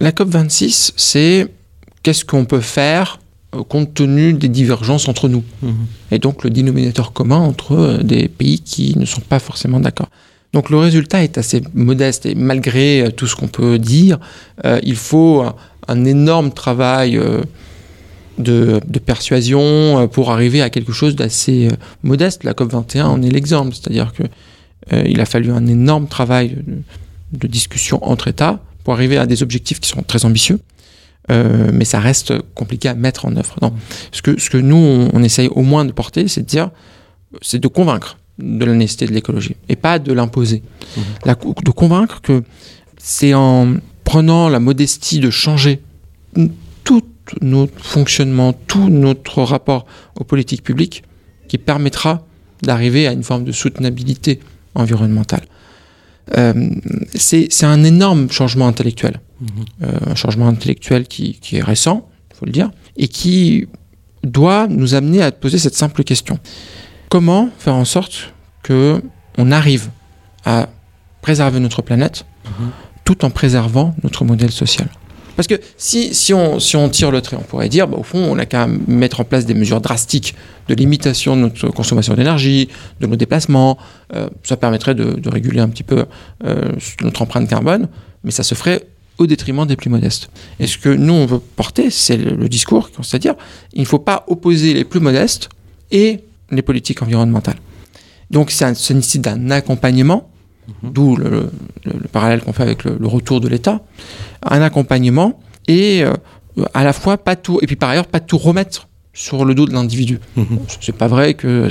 la 0.01 0.13
COP 0.13 0.29
26, 0.29 0.93
c'est 0.97 1.49
qu'est-ce 2.03 2.25
qu'on 2.25 2.45
peut 2.45 2.61
faire 2.61 3.19
euh, 3.19 3.26
compte 3.63 3.95
tenu 3.95 4.33
des 4.33 4.49
divergences 4.49 5.09
entre 5.09 5.29
nous. 5.29 5.45
Mhm. 5.63 5.75
Et 6.11 6.19
donc 6.19 6.45
le 6.45 6.51
dénominateur 6.51 7.13
commun 7.13 7.39
entre 7.39 7.73
euh, 7.73 8.03
des 8.03 8.29
pays 8.29 8.61
qui 8.61 8.99
ne 8.99 9.05
sont 9.05 9.21
pas 9.21 9.39
forcément 9.39 9.81
d'accord. 9.81 10.09
Donc 10.53 10.71
le 10.71 10.79
résultat 10.79 11.23
est 11.23 11.39
assez 11.39 11.63
modeste 11.75 12.27
et 12.27 12.35
malgré 12.35 13.03
euh, 13.03 13.11
tout 13.11 13.27
ce 13.27 13.37
qu'on 13.37 13.49
peut 13.49 13.79
dire, 13.79 14.19
il 14.83 14.97
faut 14.97 15.45
un, 15.89 16.05
énorme 16.05 16.51
travail 16.51 17.21
de, 18.39 18.81
persuasion 19.05 20.09
pour 20.09 20.33
arriver 20.33 20.63
à 20.63 20.71
quelque 20.71 20.93
chose 20.93 21.15
d'assez 21.15 21.69
modeste. 22.03 22.43
La 22.45 22.53
COP21 22.53 23.03
en 23.05 23.23
est 23.23 23.31
l'exemple, 23.31 23.75
c'est-à-dire 23.75 24.13
que 24.13 24.23
il 25.05 25.21
a 25.21 25.27
fallu 25.27 25.51
un 25.51 25.67
énorme 25.67 26.07
travail 26.07 26.57
de 27.33 27.47
discussion 27.47 27.99
entre 28.03 28.29
États 28.29 28.61
pour 28.85 28.95
arriver 28.95 29.19
à 29.19 29.27
des 29.27 29.43
objectifs 29.43 29.81
qui 29.81 29.89
sont 29.89 30.03
très 30.03 30.25
ambitieux. 30.25 30.61
Euh, 31.31 31.71
mais 31.73 31.85
ça 31.85 31.99
reste 31.99 32.35
compliqué 32.55 32.89
à 32.89 32.95
mettre 32.95 33.27
en 33.27 33.37
œuvre. 33.37 33.57
Non. 33.61 33.73
Ce, 34.13 34.23
que, 34.23 34.39
ce 34.41 34.49
que 34.49 34.59
nous, 34.59 35.09
on, 35.13 35.23
essaye 35.23 35.49
au 35.49 35.63
moins 35.63 35.85
de 35.85 35.93
porter, 35.93 36.29
c'est 36.29 36.43
de 36.43 36.47
dire, 36.47 36.71
c'est 37.43 37.59
de 37.59 37.69
convaincre 37.69 38.19
de 38.39 38.65
la 38.65 38.75
nécessité 38.75 39.07
de 39.07 39.13
l'écologie 39.13 39.57
et 39.69 39.77
pas 39.77 39.99
de 39.99 40.13
l'imposer. 40.13 40.63
Mmh. 40.97 41.01
De 41.65 41.71
convaincre 41.71 42.21
que 42.21 42.43
c'est 42.99 43.35
en 43.35 43.75
prenant 44.05 44.49
la 44.49 44.61
modestie 44.61 45.19
de 45.19 45.31
changer 45.31 45.83
tout 46.85 47.03
notre 47.41 47.85
fonctionnement, 47.85 48.53
tout 48.53 48.89
notre 48.89 49.43
rapport 49.43 49.87
aux 50.19 50.25
politiques 50.25 50.63
publiques 50.63 51.03
qui 51.49 51.59
permettra 51.59 52.25
d'arriver 52.63 53.07
à 53.07 53.13
une 53.13 53.25
forme 53.25 53.45
de 53.45 53.53
soutenabilité 53.53 54.41
environnementale. 54.75 55.47
Euh, 56.37 56.71
c'est 57.15 57.65
un 57.65 57.85
énorme 57.85 58.31
changement 58.31 58.67
intellectuel. 58.67 59.21
Euh, 59.83 59.93
un 60.07 60.15
changement 60.15 60.49
intellectuel 60.49 61.07
qui, 61.07 61.39
est 61.53 61.63
récent, 61.63 62.09
il 62.33 62.37
faut 62.37 62.47
le 62.47 62.53
dire, 62.53 62.71
et 62.97 63.09
qui 63.09 63.67
doit 64.25 64.67
nous 64.67 64.95
amener 64.95 65.23
à 65.23 65.31
poser 65.31 65.59
cette 65.59 65.75
simple 65.75 66.03
question. 66.05 66.39
Comment 67.11 67.51
faire 67.59 67.75
en 67.75 67.85
sorte 67.85 68.35
que 68.63 69.01
on 69.39 69.53
arrive 69.53 69.91
à 70.45 70.69
préserver 71.23 71.61
notre 71.61 71.83
planète 71.83 72.25
mhm. 72.45 72.71
tout 73.05 73.25
en 73.25 73.31
préservant 73.31 73.95
notre 74.03 74.25
modèle 74.25 74.51
social? 74.51 74.89
Parce 75.37 75.47
que 75.47 75.61
si, 75.77 76.33
on, 76.33 76.89
tire 76.89 77.11
le 77.11 77.21
trait, 77.21 77.37
on 77.39 77.43
pourrait 77.43 77.69
dire, 77.69 77.87
bah, 77.87 77.99
au 77.99 78.03
fond, 78.03 78.19
on 78.19 78.37
n'a 78.37 78.47
qu'à 78.47 78.67
mettre 78.67 79.21
en 79.21 79.25
place 79.25 79.45
des 79.45 79.55
mesures 79.55 79.81
drastiques 79.81 80.35
de 80.69 80.75
limitation 80.75 81.37
de 81.37 81.43
notre 81.43 81.69
consommation 81.69 82.15
d'énergie, 82.15 82.69
de 83.01 83.07
nos 83.07 83.17
déplacements. 83.17 83.79
Euh, 84.15 84.29
ça 84.43 84.57
permettrait 84.57 84.95
de, 84.95 85.29
réguler 85.29 85.61
un 85.61 85.69
petit 85.69 85.83
peu 85.83 86.07
euh, 86.45 86.73
notre 87.03 87.23
empreinte 87.23 87.49
carbone, 87.49 87.89
mais 88.25 88.31
ça 88.31 88.43
se 88.43 88.55
ferait 88.55 88.87
au 89.19 89.27
détriment 89.27 89.67
des 89.67 89.77
plus 89.77 89.91
modestes. 89.91 90.31
Et 90.59 90.67
ce 90.67 90.79
que 90.79 90.89
nous, 90.89 91.13
on 91.13 91.27
veut 91.27 91.39
porter, 91.39 91.91
c'est 91.91 92.17
le, 92.17 92.49
discours, 92.49 92.91
c'est-à-dire, 93.03 93.35
il 93.73 93.83
ne 93.83 93.87
faut 93.87 93.99
pas 93.99 94.25
opposer 94.29 94.75
les 94.75 94.85
plus 94.85 95.01
modestes 95.01 95.49
et 95.91 96.21
les 96.51 96.63
politiques 96.63 97.03
environnementales. 97.03 97.57
Donc 98.31 98.51
ça 98.51 98.69
nécessite 98.71 99.23
d'un 99.23 99.51
accompagnement. 99.51 100.29
D'où 100.83 101.17
le, 101.17 101.31
le, 101.31 101.51
le, 101.85 102.09
parallèle 102.09 102.41
qu'on 102.41 102.53
fait 102.53 102.63
avec 102.63 102.85
le, 102.85 103.07
retour 103.07 103.41
de 103.41 103.49
l'État, 103.49 103.83
un 104.43 104.63
accompagnement 104.63 105.41
et 105.69 106.03
euh, 106.05 106.13
à 106.75 106.85
la 106.85 106.93
fois 106.93 107.19
pas 107.19 107.37
tout, 107.37 107.59
et 107.63 107.67
puis 107.67 107.77
par 107.77 107.91
ailleurs 107.91 108.07
pas 108.07 108.21
tout 108.21 108.39
remettre 108.39 108.89
sur 109.13 109.45
le 109.45 109.55
dos 109.55 109.67
de 109.67 109.73
l'individu. 109.73 110.21
Mmh. 110.37 110.45
C'est 110.81 110.97
pas 110.97 111.09
vrai 111.09 111.35
que 111.35 111.69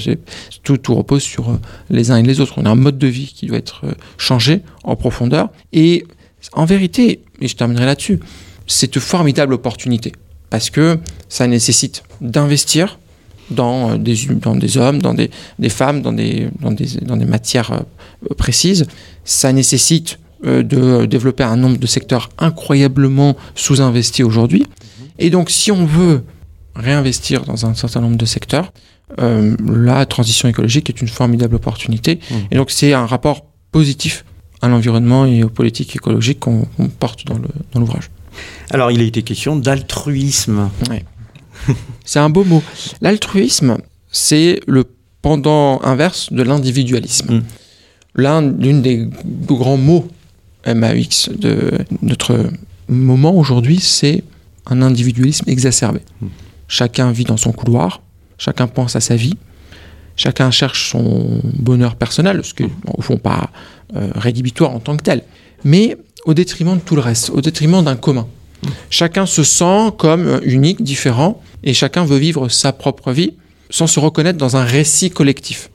tout, 0.63 0.77
tout, 0.77 0.95
repose 0.95 1.21
sur 1.21 1.49
euh, 1.49 1.59
les 1.89 2.09
uns 2.09 2.17
et 2.17 2.23
les 2.23 2.39
autres. 2.39 2.55
On 2.57 2.65
a 2.65 2.69
un 2.69 2.75
mode 2.75 2.97
de 2.97 3.07
vie 3.07 3.31
qui 3.35 3.45
doit 3.45 3.57
être 3.57 3.85
euh, 3.85 3.91
changé 4.17 4.61
en 4.83 4.95
profondeur. 4.95 5.49
Et 5.71 6.05
en 6.53 6.65
vérité, 6.65 7.21
et 7.41 7.47
je 7.47 7.55
terminerai 7.55 7.85
là-dessus, 7.85 8.19
c'est 8.65 8.95
une 8.95 9.01
formidable 9.01 9.53
opportunité 9.53 10.11
parce 10.49 10.71
que 10.71 10.97
ça 11.29 11.45
nécessite 11.45 12.03
d'investir 12.21 12.97
dans 13.49 13.97
des, 13.97 14.15
dans 14.41 14.55
des 14.55 14.77
hommes, 14.77 15.01
dans 15.01 15.13
des, 15.13 15.29
des 15.59 15.69
femmes, 15.69 16.01
dans 16.01 16.13
des, 16.13 16.49
dans, 16.59 16.71
des, 16.71 16.87
dans 17.01 17.17
des 17.17 17.25
matières 17.25 17.71
euh, 17.71 18.33
précises. 18.35 18.85
Ça 19.23 19.53
nécessite 19.53 20.19
euh, 20.45 20.63
de 20.63 21.05
développer 21.05 21.43
un 21.43 21.55
nombre 21.55 21.77
de 21.77 21.87
secteurs 21.87 22.29
incroyablement 22.37 23.35
sous-investis 23.55 24.25
aujourd'hui. 24.25 24.65
Et 25.19 25.29
donc, 25.29 25.49
si 25.49 25.71
on 25.71 25.85
veut 25.85 26.23
réinvestir 26.75 27.43
dans 27.43 27.65
un 27.65 27.73
certain 27.73 28.01
nombre 28.01 28.17
de 28.17 28.25
secteurs, 28.25 28.73
euh, 29.19 29.55
la 29.65 30.05
transition 30.05 30.49
écologique 30.49 30.89
est 30.89 31.01
une 31.01 31.07
formidable 31.07 31.55
opportunité. 31.55 32.15
Mmh. 32.15 32.35
Et 32.51 32.55
donc, 32.55 32.71
c'est 32.71 32.93
un 32.93 33.05
rapport 33.05 33.45
positif 33.71 34.25
à 34.61 34.67
l'environnement 34.67 35.25
et 35.25 35.43
aux 35.43 35.49
politiques 35.49 35.95
écologiques 35.95 36.39
qu'on 36.39 36.63
qu 36.63 36.87
porte 36.99 37.25
dans 37.25 37.37
l'ouvrage. 37.79 38.09
Dans 38.69 38.75
Alors, 38.75 38.91
il 38.91 38.99
a 39.01 39.03
été 39.03 39.21
question 39.21 39.55
d'altruisme. 39.55 40.69
Oui. 40.89 40.97
c'est 42.05 42.19
un 42.19 42.29
beau 42.29 42.43
mot. 42.43 42.63
L'altruisme, 43.01 43.77
c'est 44.11 44.59
le 44.67 44.85
pendant 45.21 45.81
inverse 45.81 46.31
de 46.31 46.43
l'individualisme. 46.43 47.37
Mm. 47.37 47.43
L'un 48.15 48.41
l'une 48.41 48.81
des 48.81 49.09
grands 49.47 49.77
mots 49.77 50.07
MAX 50.67 51.29
de 51.29 51.71
notre 52.01 52.51
moment 52.87 53.35
aujourd'hui, 53.35 53.79
c'est 53.79 54.23
un 54.67 54.81
individualisme 54.81 55.49
exacerbé. 55.49 56.01
Mm. 56.21 56.27
Chacun 56.67 57.11
vit 57.11 57.23
dans 57.23 57.37
son 57.37 57.51
couloir, 57.51 58.01
chacun 58.37 58.67
pense 58.67 58.95
à 58.95 58.99
sa 58.99 59.15
vie, 59.15 59.35
chacun 60.15 60.51
cherche 60.51 60.91
son 60.91 61.41
bonheur 61.57 61.95
personnel, 61.95 62.41
ce 62.43 62.53
qui 62.53 62.63
est 62.63 62.71
au 62.87 63.01
fond 63.01 63.17
pas 63.17 63.49
euh, 63.95 64.09
rédhibitoire 64.15 64.71
en 64.71 64.79
tant 64.79 64.97
que 64.97 65.03
tel, 65.03 65.23
mais 65.63 65.97
au 66.25 66.33
détriment 66.33 66.75
de 66.75 66.81
tout 66.81 66.95
le 66.95 67.01
reste, 67.01 67.29
au 67.29 67.41
détriment 67.41 67.83
d'un 67.83 67.95
commun. 67.95 68.27
Chacun 68.89 69.25
se 69.25 69.43
sent 69.43 69.91
comme 69.97 70.39
unique, 70.43 70.83
différent, 70.83 71.41
et 71.63 71.73
chacun 71.73 72.05
veut 72.05 72.17
vivre 72.17 72.49
sa 72.49 72.71
propre 72.71 73.11
vie 73.11 73.33
sans 73.69 73.87
se 73.87 73.99
reconnaître 73.99 74.37
dans 74.37 74.57
un 74.57 74.63
récit 74.63 75.09
collectif. 75.09 75.69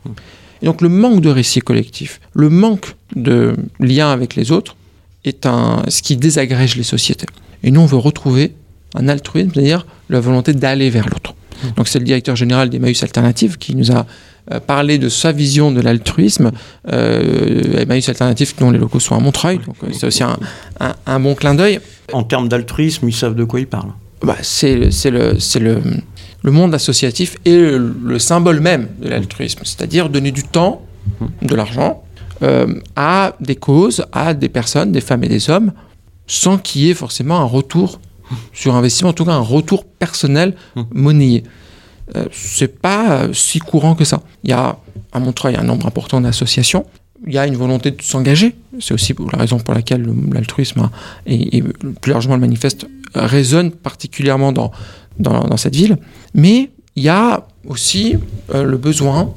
Et 0.63 0.67
donc 0.67 0.81
le 0.81 0.89
manque 0.89 1.21
de 1.21 1.31
récit 1.31 1.61
collectif, 1.61 2.21
le 2.35 2.49
manque 2.49 2.95
de 3.17 3.57
lien 3.79 4.11
avec 4.11 4.37
les 4.37 4.53
autres, 4.53 4.77
est 5.25 5.47
un, 5.47 5.83
ce 5.89 6.03
qui 6.03 6.17
désagrège 6.17 6.77
les 6.77 6.83
sociétés. 6.83 7.27
Et 7.63 7.71
nous, 7.71 7.81
on 7.81 7.87
veut 7.87 7.99
retrouver 7.99 8.55
un 8.95 9.09
altruisme, 9.09 9.51
c'est-à-dire 9.53 9.87
la 10.09 10.21
volonté 10.21 10.55
d'aller 10.55 10.91
vers 10.91 11.09
l'autre. 11.09 11.35
Donc 11.77 11.89
c'est 11.89 11.99
le 11.99 12.05
directeur 12.05 12.37
général 12.37 12.71
d'Emmaüs 12.71 13.03
Alternative 13.03 13.59
qui 13.59 13.77
nous 13.77 13.93
a 13.93 14.07
euh, 14.53 14.61
parlé 14.61 14.99
de 14.99 15.09
sa 15.09 15.33
vision 15.33 15.71
de 15.71 15.81
l'altruisme. 15.81 16.51
Euh, 16.93 17.83
Emmaüs 17.83 18.09
Alternative, 18.09 18.55
dont 18.59 18.71
les 18.71 18.79
locaux 18.79 19.01
sont 19.01 19.17
à 19.17 19.21
Montreuil, 19.21 19.59
donc 19.59 19.77
euh, 19.85 19.89
c'est 19.93 20.07
aussi 20.07 20.23
un, 20.23 20.39
un, 20.81 20.95
un, 21.07 21.21
bon 21.21 21.35
clin 21.35 21.55
d'œil. 21.55 21.81
En 22.13 22.23
termes 22.25 22.49
d'altruisme, 22.49 23.09
ils 23.09 23.15
savent 23.15 23.35
de 23.35 23.45
quoi 23.45 23.61
ils 23.61 23.67
parlent. 23.67 23.93
Bah, 24.23 24.37
c'est 24.43 24.75
le, 24.77 24.91
le, 25.61 25.81
le, 26.43 26.51
monde 26.51 26.75
associatif 26.75 27.37
et 27.45 27.57
le, 27.57 27.95
le 28.05 28.19
symbole 28.19 28.61
même 28.61 28.89
de 29.01 29.09
l'altruisme, 29.09 29.61
c'est-à-dire 29.65 30.09
donner 30.09 30.31
du 30.31 30.43
temps, 30.43 30.83
de 31.43 31.55
l'argent, 31.55 32.03
euh, 32.43 32.67
à 32.97 33.35
des 33.41 33.57
causes, 33.57 34.05
à 34.13 34.33
des 34.35 34.49
personnes, 34.49 34.93
des 34.93 35.01
femmes 35.01 35.25
et 35.25 35.29
des 35.29 35.51
hommes, 35.51 35.73
sans 36.27 36.59
qu'il 36.59 36.83
y 36.83 36.91
ait 36.91 36.95
forcément 36.95 37.39
un 37.39 37.45
retour 37.45 38.01
sur 38.53 38.75
investissement, 38.75 39.11
en 39.11 39.13
tout 39.13 39.25
cas 39.25 39.33
un 39.33 39.41
retour 39.41 39.85
personnel 39.85 40.55
monnayé. 40.93 41.43
Euh, 42.17 42.27
c'est 42.33 42.81
pas 42.81 43.29
si 43.33 43.59
courant 43.59 43.95
que 43.95 44.05
ça. 44.05 44.23
Il 44.45 44.51
y 44.51 44.53
a 44.53 44.79
à 45.13 45.21
Montreuil 45.21 45.57
un 45.57 45.63
nombre 45.63 45.87
important 45.87 46.21
d'associations. 46.21 46.87
Il 47.27 47.35
y 47.35 47.39
a 47.39 47.47
une 47.47 47.57
volonté 47.57 47.91
de 47.91 48.03
s'engager. 48.03 48.55
C'est 48.81 48.95
aussi 48.95 49.15
la 49.33 49.39
raison 49.39 49.59
pour 49.59 49.75
laquelle 49.75 50.09
l'altruisme 50.33 50.89
et, 51.27 51.59
et, 51.59 51.63
plus 52.01 52.13
largement 52.13 52.35
le 52.35 52.41
manifeste 52.41 52.87
résonne 53.15 53.73
particulièrement 53.73 54.53
dans, 54.53 54.71
dans, 55.19 55.45
dans, 55.45 55.57
cette 55.57 55.75
ville. 55.75 55.99
Mais 56.35 56.71
il 56.97 57.03
y 57.03 57.09
a 57.09 57.47
aussi 57.67 58.17
euh, 58.55 58.63
le 58.63 58.77
besoin 58.77 59.33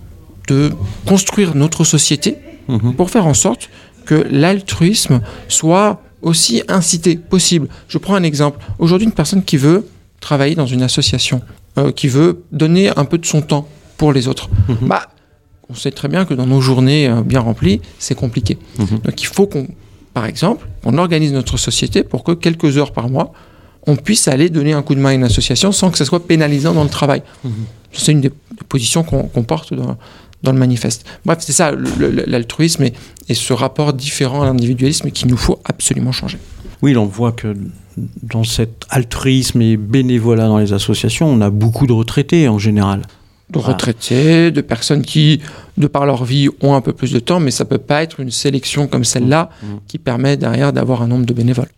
de 0.48 0.72
construire 1.06 1.56
notre 1.56 1.84
société 1.84 2.38
mmh. 2.68 2.94
pour 2.94 3.10
faire 3.10 3.28
en 3.28 3.34
sorte 3.34 3.70
que 4.06 4.26
l'altruisme 4.30 5.22
soit 5.48 6.02
aussi 6.22 6.64
incité 6.68 7.16
possible. 7.16 7.68
Je 7.88 7.98
prends 7.98 8.16
un 8.16 8.24
exemple. 8.24 8.60
Aujourd'hui, 8.80 9.06
une 9.06 9.14
personne 9.14 9.44
qui 9.44 9.58
veut 9.58 9.88
travailler 10.20 10.56
dans 10.56 10.66
une 10.66 10.82
association, 10.82 11.42
euh, 11.78 11.92
qui 11.92 12.08
veut 12.08 12.44
donner 12.52 12.92
un 12.98 13.06
peu 13.06 13.18
de 13.18 13.26
son 13.26 13.42
temps 13.42 13.68
pour 13.98 14.14
les 14.14 14.28
autres, 14.28 14.50
mmh. 14.68 14.88
bah, 14.88 15.08
on 15.70 15.76
sait 15.76 15.92
très 15.92 16.08
bien 16.08 16.26
que 16.26 16.34
dans 16.34 16.46
nos 16.46 16.62
journées 16.62 17.08
euh, 17.08 17.22
bien 17.22 17.40
remplies, 17.40 17.82
c'est 18.00 18.16
compliqué. 18.16 18.58
Mmh. 18.78 18.86
Donc 19.04 19.22
il 19.22 19.26
faut 19.26 19.48
qu'on, 19.48 19.68
par 20.14 20.26
exemple, 20.26 20.68
on 20.84 20.98
organise 20.98 21.34
notre 21.34 21.58
société 21.58 22.04
pour 22.04 22.24
que 22.24 22.32
quelques 22.32 22.78
heures 22.78 22.92
par 22.92 23.10
mois, 23.10 23.34
on 23.88 23.96
puisse 23.96 24.28
aller 24.28 24.50
donner 24.50 24.74
un 24.74 24.82
coup 24.82 24.96
de 24.96 25.00
main 25.00 25.10
à 25.10 25.14
une 25.14 25.24
association 25.24 25.72
sans 25.72 25.90
que 25.92 25.98
ça 25.98 26.06
soit 26.06 26.26
pénalisant 26.26 26.74
dans 26.74 26.84
le 26.84 26.90
travail. 26.90 27.24
Mmh. 27.44 27.50
C'est 27.92 28.12
une 28.12 28.22
des, 28.22 28.32
positions 28.70 29.04
qu'on 29.04 29.24
qu 29.24 29.42
porte 29.44 29.74
dans, 29.74 29.98
dans 30.44 30.52
le 30.52 30.60
manifeste. 30.60 31.06
Bref, 31.26 31.40
c'est 31.42 31.54
ça 31.54 31.72
l'altruisme 32.28 32.84
et, 32.84 32.94
et, 33.30 33.34
ce 33.34 33.54
rapport 33.54 33.94
différent 33.94 34.42
à 34.42 34.46
l'individualisme 34.46 35.12
qu'il 35.12 35.28
nous 35.28 35.38
faut 35.38 35.60
absolument 35.66 36.12
changer. 36.12 36.38
Oui, 36.82 36.96
on 36.98 37.06
voit 37.06 37.32
que 37.32 37.56
dans 38.22 38.44
cet 38.44 38.86
altruisme 38.90 39.62
et 39.62 39.78
bénévolat 39.78 40.48
dans 40.48 40.58
les 40.58 40.74
associations, 40.74 41.28
on 41.28 41.42
a 41.42 41.50
beaucoup 41.50 41.88
de 41.88 41.94
retraités 41.94 42.48
en 42.48 42.60
général. 42.60 43.02
De 43.50 43.60
retraités, 43.60 44.50
de 44.52 44.62
personnes 44.62 45.04
qui, 45.04 45.42
de 45.78 45.86
par 45.86 46.06
leur 46.06 46.24
vie, 46.24 46.50
ont 46.62 46.74
un 46.74 46.82
peu 46.82 46.94
plus 46.94 47.12
de 47.12 47.20
temps, 47.20 47.40
mais 47.40 47.52
ça 47.52 47.66
ne 47.66 47.70
peut 47.70 47.78
pas 47.78 48.02
être 48.02 48.20
une 48.20 48.32
sélection 48.32 48.88
comme 48.88 49.04
celle-là 49.04 49.50
mmh. 49.62 49.68
qui 49.88 50.00
permet 50.00 50.38
derrière 50.38 50.74
d'avoir 50.74 51.04
un 51.04 51.08
nombre 51.08 51.26
de 51.26 51.34
bénévoles. 51.34 51.70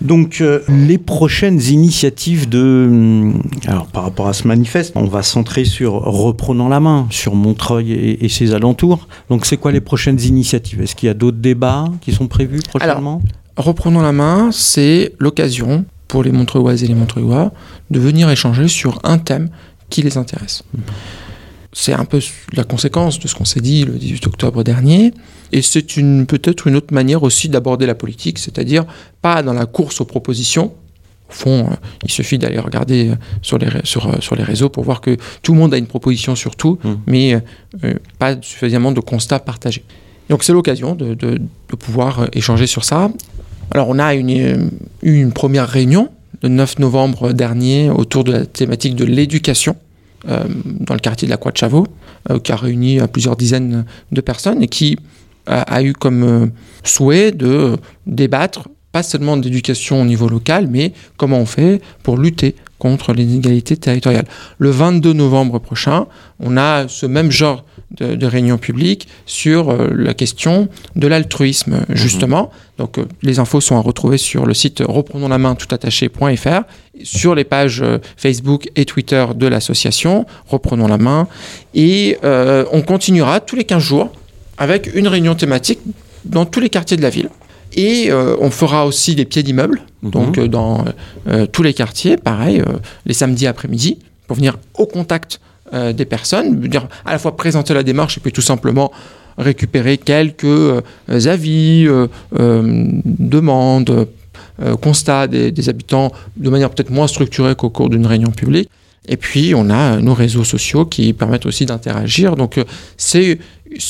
Donc 0.00 0.40
euh, 0.40 0.60
les 0.68 0.98
prochaines 0.98 1.60
initiatives 1.60 2.48
de 2.48 3.30
alors 3.66 3.86
par 3.86 4.02
rapport 4.02 4.26
à 4.26 4.32
ce 4.32 4.48
manifeste, 4.48 4.94
on 4.96 5.04
va 5.04 5.22
centrer 5.22 5.64
sur 5.64 5.92
reprenant 5.92 6.68
la 6.68 6.80
main 6.80 7.06
sur 7.10 7.36
Montreuil 7.36 7.92
et, 7.92 8.24
et 8.24 8.28
ses 8.28 8.52
alentours. 8.52 9.06
Donc 9.30 9.46
c'est 9.46 9.58
quoi 9.58 9.70
les 9.70 9.80
prochaines 9.80 10.20
initiatives? 10.20 10.80
Est-ce 10.82 10.96
qu'il 10.96 11.06
y 11.06 11.10
a 11.10 11.14
d'autres 11.14 11.38
débats 11.38 11.84
qui 12.00 12.12
sont 12.12 12.26
prévus 12.26 12.60
prochainement? 12.68 13.20
alors, 13.20 13.20
Reprenons 13.56 14.00
la 14.00 14.12
main, 14.12 14.50
c'est 14.52 15.12
l'occasion 15.18 15.84
pour 16.08 16.22
les 16.22 16.32
Montreuilloises 16.32 16.82
et 16.84 16.86
les 16.86 16.94
Montreuillois 16.94 17.52
de 17.90 18.00
venir 18.00 18.30
échanger 18.30 18.68
sur 18.68 18.98
un 19.04 19.18
thème 19.18 19.48
qui 19.90 20.02
les 20.02 20.16
intéresse. 20.16 20.62
Mmh. 20.74 20.80
C'est 21.74 21.94
un 21.94 22.04
peu 22.04 22.20
la 22.52 22.64
conséquence 22.64 23.18
de 23.18 23.26
ce 23.28 23.34
qu'on 23.34 23.46
s'est 23.46 23.60
dit 23.60 23.84
le 23.84 23.92
18 23.94 24.26
octobre 24.26 24.62
dernier. 24.62 25.14
Et 25.52 25.62
c'est 25.62 25.82
peut-être 26.26 26.66
une 26.66 26.76
autre 26.76 26.92
manière 26.92 27.22
aussi 27.22 27.48
d'aborder 27.48 27.86
la 27.86 27.94
politique, 27.94 28.38
c'est-à-dire 28.38 28.84
pas 29.22 29.42
dans 29.42 29.54
la 29.54 29.64
course 29.64 30.00
aux 30.00 30.04
propositions. 30.04 30.74
Au 31.30 31.32
fond, 31.32 31.60
euh, 31.70 31.74
il 32.04 32.10
suffit 32.10 32.36
d'aller 32.36 32.58
regarder 32.58 33.10
euh, 33.10 33.14
sur 33.40 33.56
les, 33.56 33.68
sur, 33.84 34.06
euh, 34.06 34.20
sur 34.20 34.36
les 34.36 34.42
réseaux 34.42 34.68
pour 34.68 34.84
voir 34.84 35.00
que 35.00 35.16
tout 35.42 35.52
le 35.54 35.58
monde 35.58 35.72
a 35.72 35.78
une 35.78 35.86
proposition 35.86 36.36
sur 36.36 36.56
tout, 36.56 36.78
mmh. 36.84 36.90
mais 37.06 37.34
euh, 37.84 37.94
pas 38.18 38.36
suffisamment 38.42 38.92
de 38.92 39.00
constats 39.00 39.40
partagés. 39.40 39.84
Donc 40.28 40.44
c'est 40.44 40.52
l'occasion 40.52 40.94
de, 40.94 41.14
de, 41.14 41.38
de, 41.38 41.76
pouvoir 41.76 42.28
échanger 42.34 42.66
sur 42.66 42.84
ça. 42.84 43.10
Alors 43.74 43.88
on 43.88 43.98
a 43.98 44.14
eu 44.14 44.68
une 45.02 45.32
première 45.32 45.66
réunion 45.66 46.10
le 46.42 46.50
9 46.50 46.78
novembre 46.78 47.32
dernier 47.32 47.88
autour 47.88 48.22
de 48.22 48.32
la 48.32 48.44
thématique 48.44 48.96
de 48.96 49.04
l'éducation 49.04 49.76
euh, 50.28 50.44
dans 50.64 50.92
le 50.92 51.00
quartier 51.00 51.26
de 51.26 51.30
la 51.30 51.38
Croix 51.38 51.52
de 51.52 51.58
euh, 52.30 52.38
qui 52.38 52.52
a 52.52 52.56
réuni 52.56 53.00
euh, 53.00 53.06
plusieurs 53.06 53.36
dizaines 53.36 53.86
de 54.10 54.20
personnes 54.20 54.62
et 54.62 54.68
qui 54.68 54.98
a, 55.46 55.62
a 55.62 55.82
eu 55.82 55.94
comme 55.94 56.50
souhait 56.84 57.32
de 57.32 57.78
débattre 58.06 58.68
pas 58.92 59.02
seulement 59.02 59.38
d'éducation 59.38 60.02
au 60.02 60.04
niveau 60.04 60.28
local, 60.28 60.68
mais 60.70 60.92
comment 61.16 61.38
on 61.38 61.46
fait 61.46 61.80
pour 62.02 62.18
lutter 62.18 62.54
contre 62.82 63.12
les 63.12 63.22
inégalités 63.22 63.76
territoriales. 63.76 64.26
Le 64.58 64.70
22 64.70 65.12
novembre 65.12 65.60
prochain, 65.60 66.06
on 66.40 66.56
a 66.56 66.88
ce 66.88 67.06
même 67.06 67.30
genre 67.30 67.64
de, 67.92 68.26
réunion 68.26 68.58
publique 68.58 69.06
sur 69.24 69.70
euh, 69.70 69.88
la 69.94 70.14
question 70.14 70.68
de 70.96 71.06
l'altruisme, 71.06 71.84
mhm. 71.88 71.94
justement. 71.94 72.50
Donc, 72.78 72.98
euh, 72.98 73.04
les 73.22 73.38
infos 73.38 73.60
sont 73.60 73.76
à 73.76 73.80
retrouver 73.80 74.18
sur 74.18 74.46
le 74.46 74.54
site 74.54 74.82
reprenons 74.84 75.28
la 75.28 75.38
main 75.38 75.54
toutattaché.fr, 75.54 76.62
sur 77.04 77.36
les 77.36 77.44
pages 77.44 77.82
euh, 77.82 77.98
Facebook 78.16 78.68
et 78.74 78.84
Twitter 78.84 79.24
de 79.36 79.46
l'association, 79.46 80.26
reprenons 80.48 80.88
la 80.88 80.98
main. 80.98 81.28
Et 81.74 82.18
on 82.72 82.82
continuera 82.82 83.38
tous 83.38 83.54
les 83.54 83.64
15 83.64 83.80
jours 83.80 84.10
avec 84.58 84.90
une 84.92 85.06
réunion 85.06 85.36
thématique 85.36 85.78
dans 86.24 86.46
tous 86.46 86.58
les 86.58 86.68
quartiers 86.68 86.96
de 86.96 87.02
la 87.02 87.10
ville. 87.10 87.28
Et 87.74 88.12
on 88.12 88.50
fera 88.50 88.86
aussi 88.86 89.14
des 89.14 89.24
pieds 89.24 89.42
d'immeubles, 89.42 89.82
mhm. 90.02 90.10
donc 90.10 90.40
dans 90.40 90.84
tous 91.52 91.62
les 91.62 91.74
quartiers, 91.74 92.16
pareil, 92.16 92.62
les 93.06 93.14
samedis 93.14 93.46
après-midi, 93.46 93.98
pour 94.26 94.36
venir 94.36 94.58
au 94.74 94.86
contact 94.86 95.40
euh, 95.74 95.94
des 95.94 96.04
personnes, 96.04 96.60
dire 96.60 96.86
à 97.06 97.12
la 97.12 97.18
fois 97.18 97.34
présenter 97.34 97.72
la 97.72 97.82
démarche 97.82 98.18
et 98.18 98.20
puis 98.20 98.30
tout 98.30 98.42
simplement 98.42 98.92
récupérer 99.38 99.96
quelques 99.96 100.44
euh, 100.44 100.82
avis, 101.08 101.86
euh, 101.86 102.08
demandes, 103.04 104.06
constats 104.82 105.26
des, 105.26 105.68
habitants 105.70 106.12
de 106.36 106.50
manière 106.50 106.68
peut-être 106.68 106.90
moins 106.90 107.06
structurée 107.06 107.54
qu'au 107.54 107.70
cours 107.70 107.88
d'une 107.88 108.06
réunion 108.06 108.30
publique. 108.30 108.68
Et 109.08 109.16
puis, 109.16 109.54
on 109.56 109.70
a 109.70 109.96
nos 109.96 110.14
réseaux 110.14 110.44
sociaux 110.44 110.84
qui 110.84 111.14
permettent 111.14 111.46
aussi 111.46 111.64
d'interagir. 111.64 112.36
Donc, 112.36 112.62
c'est 112.96 113.38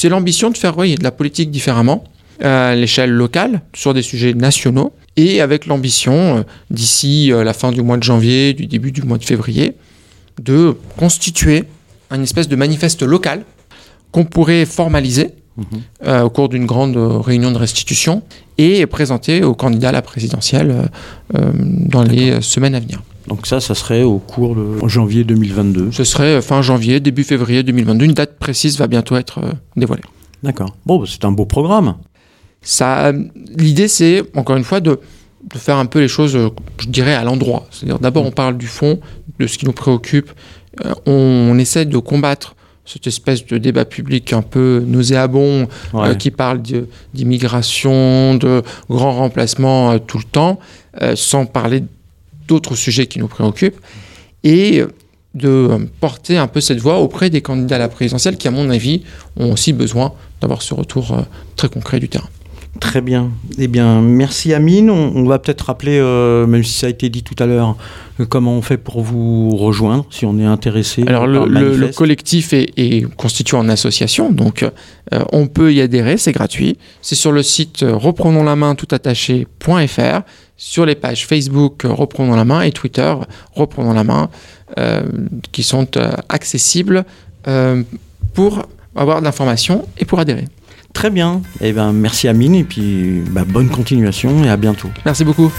l'ambition 0.05 0.51
de 0.51 0.57
faire 0.57 0.77
de 0.77 1.03
la 1.03 1.11
politique 1.11 1.51
différemment 1.51 2.05
à 2.41 2.75
l'échelle 2.75 3.11
locale 3.11 3.63
sur 3.75 3.95
des 3.95 4.03
sujets 4.03 4.35
nationaux 4.35 4.93
et 5.17 5.41
avec 5.41 5.67
l'ambition, 5.67 6.45
d'ici 6.71 7.31
la 7.33 7.53
fin 7.53 7.71
du 7.71 7.83
mois 7.83 7.99
de 7.99 8.03
janvier, 8.03 8.55
du 8.55 8.67
début 8.67 8.93
du 8.93 9.03
mois 9.03 9.19
de 9.19 9.25
février, 9.25 9.75
de 10.41 10.77
constituer 10.97 11.65
une 12.11 12.23
espèce 12.23 12.49
de 12.49 12.57
manifeste 12.57 13.03
local 13.03 13.45
qu'on 14.11 14.25
pourrait 14.25 14.67
formaliser 14.67 15.31
mhm. 15.57 15.65
euh, 16.07 16.23
au 16.23 16.31
cours 16.31 16.49
d'une 16.49 16.67
grande 16.67 16.97
réunion 16.97 17.51
de 17.51 17.59
restitution 17.59 18.23
et 18.59 18.87
présenter 18.87 19.43
aux 19.43 19.55
candidats 19.55 19.89
à 19.89 19.93
la 19.93 20.03
présidentielle 20.03 20.71
euh, 20.71 21.39
euh, 21.39 21.51
dans 21.55 22.03
les 22.03 22.41
semaines 22.43 22.75
à 22.75 22.81
venir. 22.81 23.03
Donc 23.29 23.47
ça, 23.47 23.61
ça 23.61 23.75
serait 23.75 24.03
au 24.03 24.19
cours 24.19 24.57
de 24.57 24.89
janvier 24.89 25.25
2022 25.25 25.91
Ce 25.93 26.05
serait 26.05 26.43
fin 26.43 26.61
janvier, 26.61 26.99
début 26.99 27.25
février 27.25 27.63
2022. 27.63 28.05
Une 28.05 28.13
date 28.13 28.37
précise 28.39 28.79
va 28.79 28.89
bientôt 28.89 29.17
être 29.17 29.41
dévoilée. 29.77 30.03
D'accord. 30.43 30.75
Bon, 30.87 30.99
bah, 30.99 31.05
c'est 31.09 31.25
un 31.25 31.31
beau 31.31 31.47
programme. 31.47 31.95
Ça, 32.63 33.13
l'idée, 33.57 33.89
c'est 33.89 34.23
encore 34.37 34.57
une 34.57 34.65
fois 34.65 34.81
de, 34.81 35.01
de, 35.53 35.59
faire 35.59 35.77
un 35.77 35.87
peu 35.87 36.01
les 36.01 36.09
choses, 36.09 36.39
je 36.79 36.89
dirais, 36.89 37.15
à 37.15 37.25
l'endroit. 37.25 37.67
C'est-à-dire, 37.71 37.99
d'abord, 37.99 38.25
on 38.25 38.31
parle 38.31 38.57
du 38.57 38.69
fond, 38.69 39.01
de 39.39 39.47
ce 39.47 39.59
qui 39.59 39.67
nous 39.67 39.73
préoccupe, 39.73 40.31
euh, 40.85 40.95
on, 41.07 41.59
essaie 41.59 41.85
de 41.85 41.99
combattre 41.99 42.55
cette 42.85 43.07
espèce 43.07 43.47
de 43.47 43.59
débat 43.59 43.85
public 43.85 44.33
un 44.33 44.43
peu 44.43 44.83
nauséabond 44.85 45.69
euh, 45.95 46.15
qui 46.15 46.31
parle 46.31 46.61
d'immigration, 47.15 48.35
de 48.35 48.63
grands 48.91 49.13
remplacements 49.13 49.93
euh, 49.93 49.99
tout 49.99 50.19
le 50.19 50.25
temps, 50.25 50.59
sans 51.15 51.47
parler 51.47 51.85
d'autres 52.49 52.75
sujets 52.75 53.07
qui 53.07 53.19
nous 53.19 53.29
préoccupent, 53.29 53.81
et 54.45 54.83
de 55.35 55.89
porter 56.01 56.37
un 56.37 56.49
peu 56.49 56.61
cette 56.61 56.81
voix 56.81 56.99
auprès 56.99 57.31
des 57.31 57.41
candidats 57.41 57.77
à 57.77 57.79
la 57.79 57.89
présidentielle 57.89 58.37
qui, 58.37 58.49
à 58.49 58.51
mon 58.51 58.69
avis, 58.69 59.03
ont 59.39 59.53
aussi 59.53 59.73
besoin 59.73 60.13
d'avoir 60.43 60.61
ce 60.61 60.75
retour 60.75 61.17
très 61.57 61.71
concret 61.71 61.99
du 61.99 62.11
terrain. 62.11 62.29
Très 62.81 63.03
bien. 63.03 63.31
Eh 63.59 63.69
bien, 63.69 64.01
merci 64.01 64.55
Amine. 64.55 64.89
On, 64.91 65.25
va 65.25 65.39
peut-être 65.39 65.67
rappeler, 65.67 65.99
euh, 65.99 66.47
même 66.47 66.65
si 66.65 66.73
ça 66.73 66.87
a 66.87 66.91
été 66.91 67.11
dit 67.11 67.23
tout 67.23 67.35
à 67.39 67.45
l'heure, 67.45 67.77
euh, 68.19 68.25
comment 68.25 68.55
on 68.55 68.63
fait 68.63 68.79
pour 68.79 69.03
vous 69.03 69.55
rejoindre 69.57 70.07
si 70.09 70.25
on 70.25 70.39
est 70.39 70.45
intéressé. 70.45 71.05
Alors, 71.07 71.27
le, 71.27 71.93
collectif 71.95 72.55
est, 72.55 73.07
constitué 73.17 73.59
en 73.59 73.69
association, 73.69 74.33
donc 74.33 74.63
euh, 74.63 75.23
on 75.33 75.49
peut 75.49 75.75
y 75.75 75.83
adhérer, 75.83 76.17
c'est 76.17 76.33
gratuit. 76.33 76.79
C'est 77.03 77.15
sur 77.15 77.31
le 77.31 77.43
site 77.43 77.85
reprenons 77.87 78.43
la 78.43 78.57
main 78.57 78.75
tout 78.75 78.89
attaché.fr, 78.91 80.21
sur 80.57 80.87
les 80.87 80.95
pages 80.95 81.27
Facebook 81.27 81.83
Reprenons 81.85 82.37
la 82.37 82.45
main 82.45 82.63
et 82.63 82.73
Twitter 82.73 83.15
Reprenons 83.55 83.93
la 83.93 84.05
main, 84.05 84.31
qui 85.51 85.63
sont 85.63 85.89
accessibles 86.31 87.05
pour 88.33 88.63
avoir 88.95 89.21
de 89.21 89.25
l'information 89.25 89.87
et 89.99 90.05
pour 90.07 90.19
adhérer. 90.19 90.47
Très 90.93 91.11
bien. 91.11 91.43
Eh 91.61 91.73
ben, 91.73 91.93
merci 91.93 92.29
Amine 92.29 92.55
et 92.55 92.65
puis 92.65 93.23
bah, 93.31 93.45
bonne 93.47 93.69
continuation 93.69 94.45
et 94.45 94.51
à 94.51 94.57
bientôt. 94.57 94.89
Merci 95.05 95.25
beaucoup. 95.25 95.51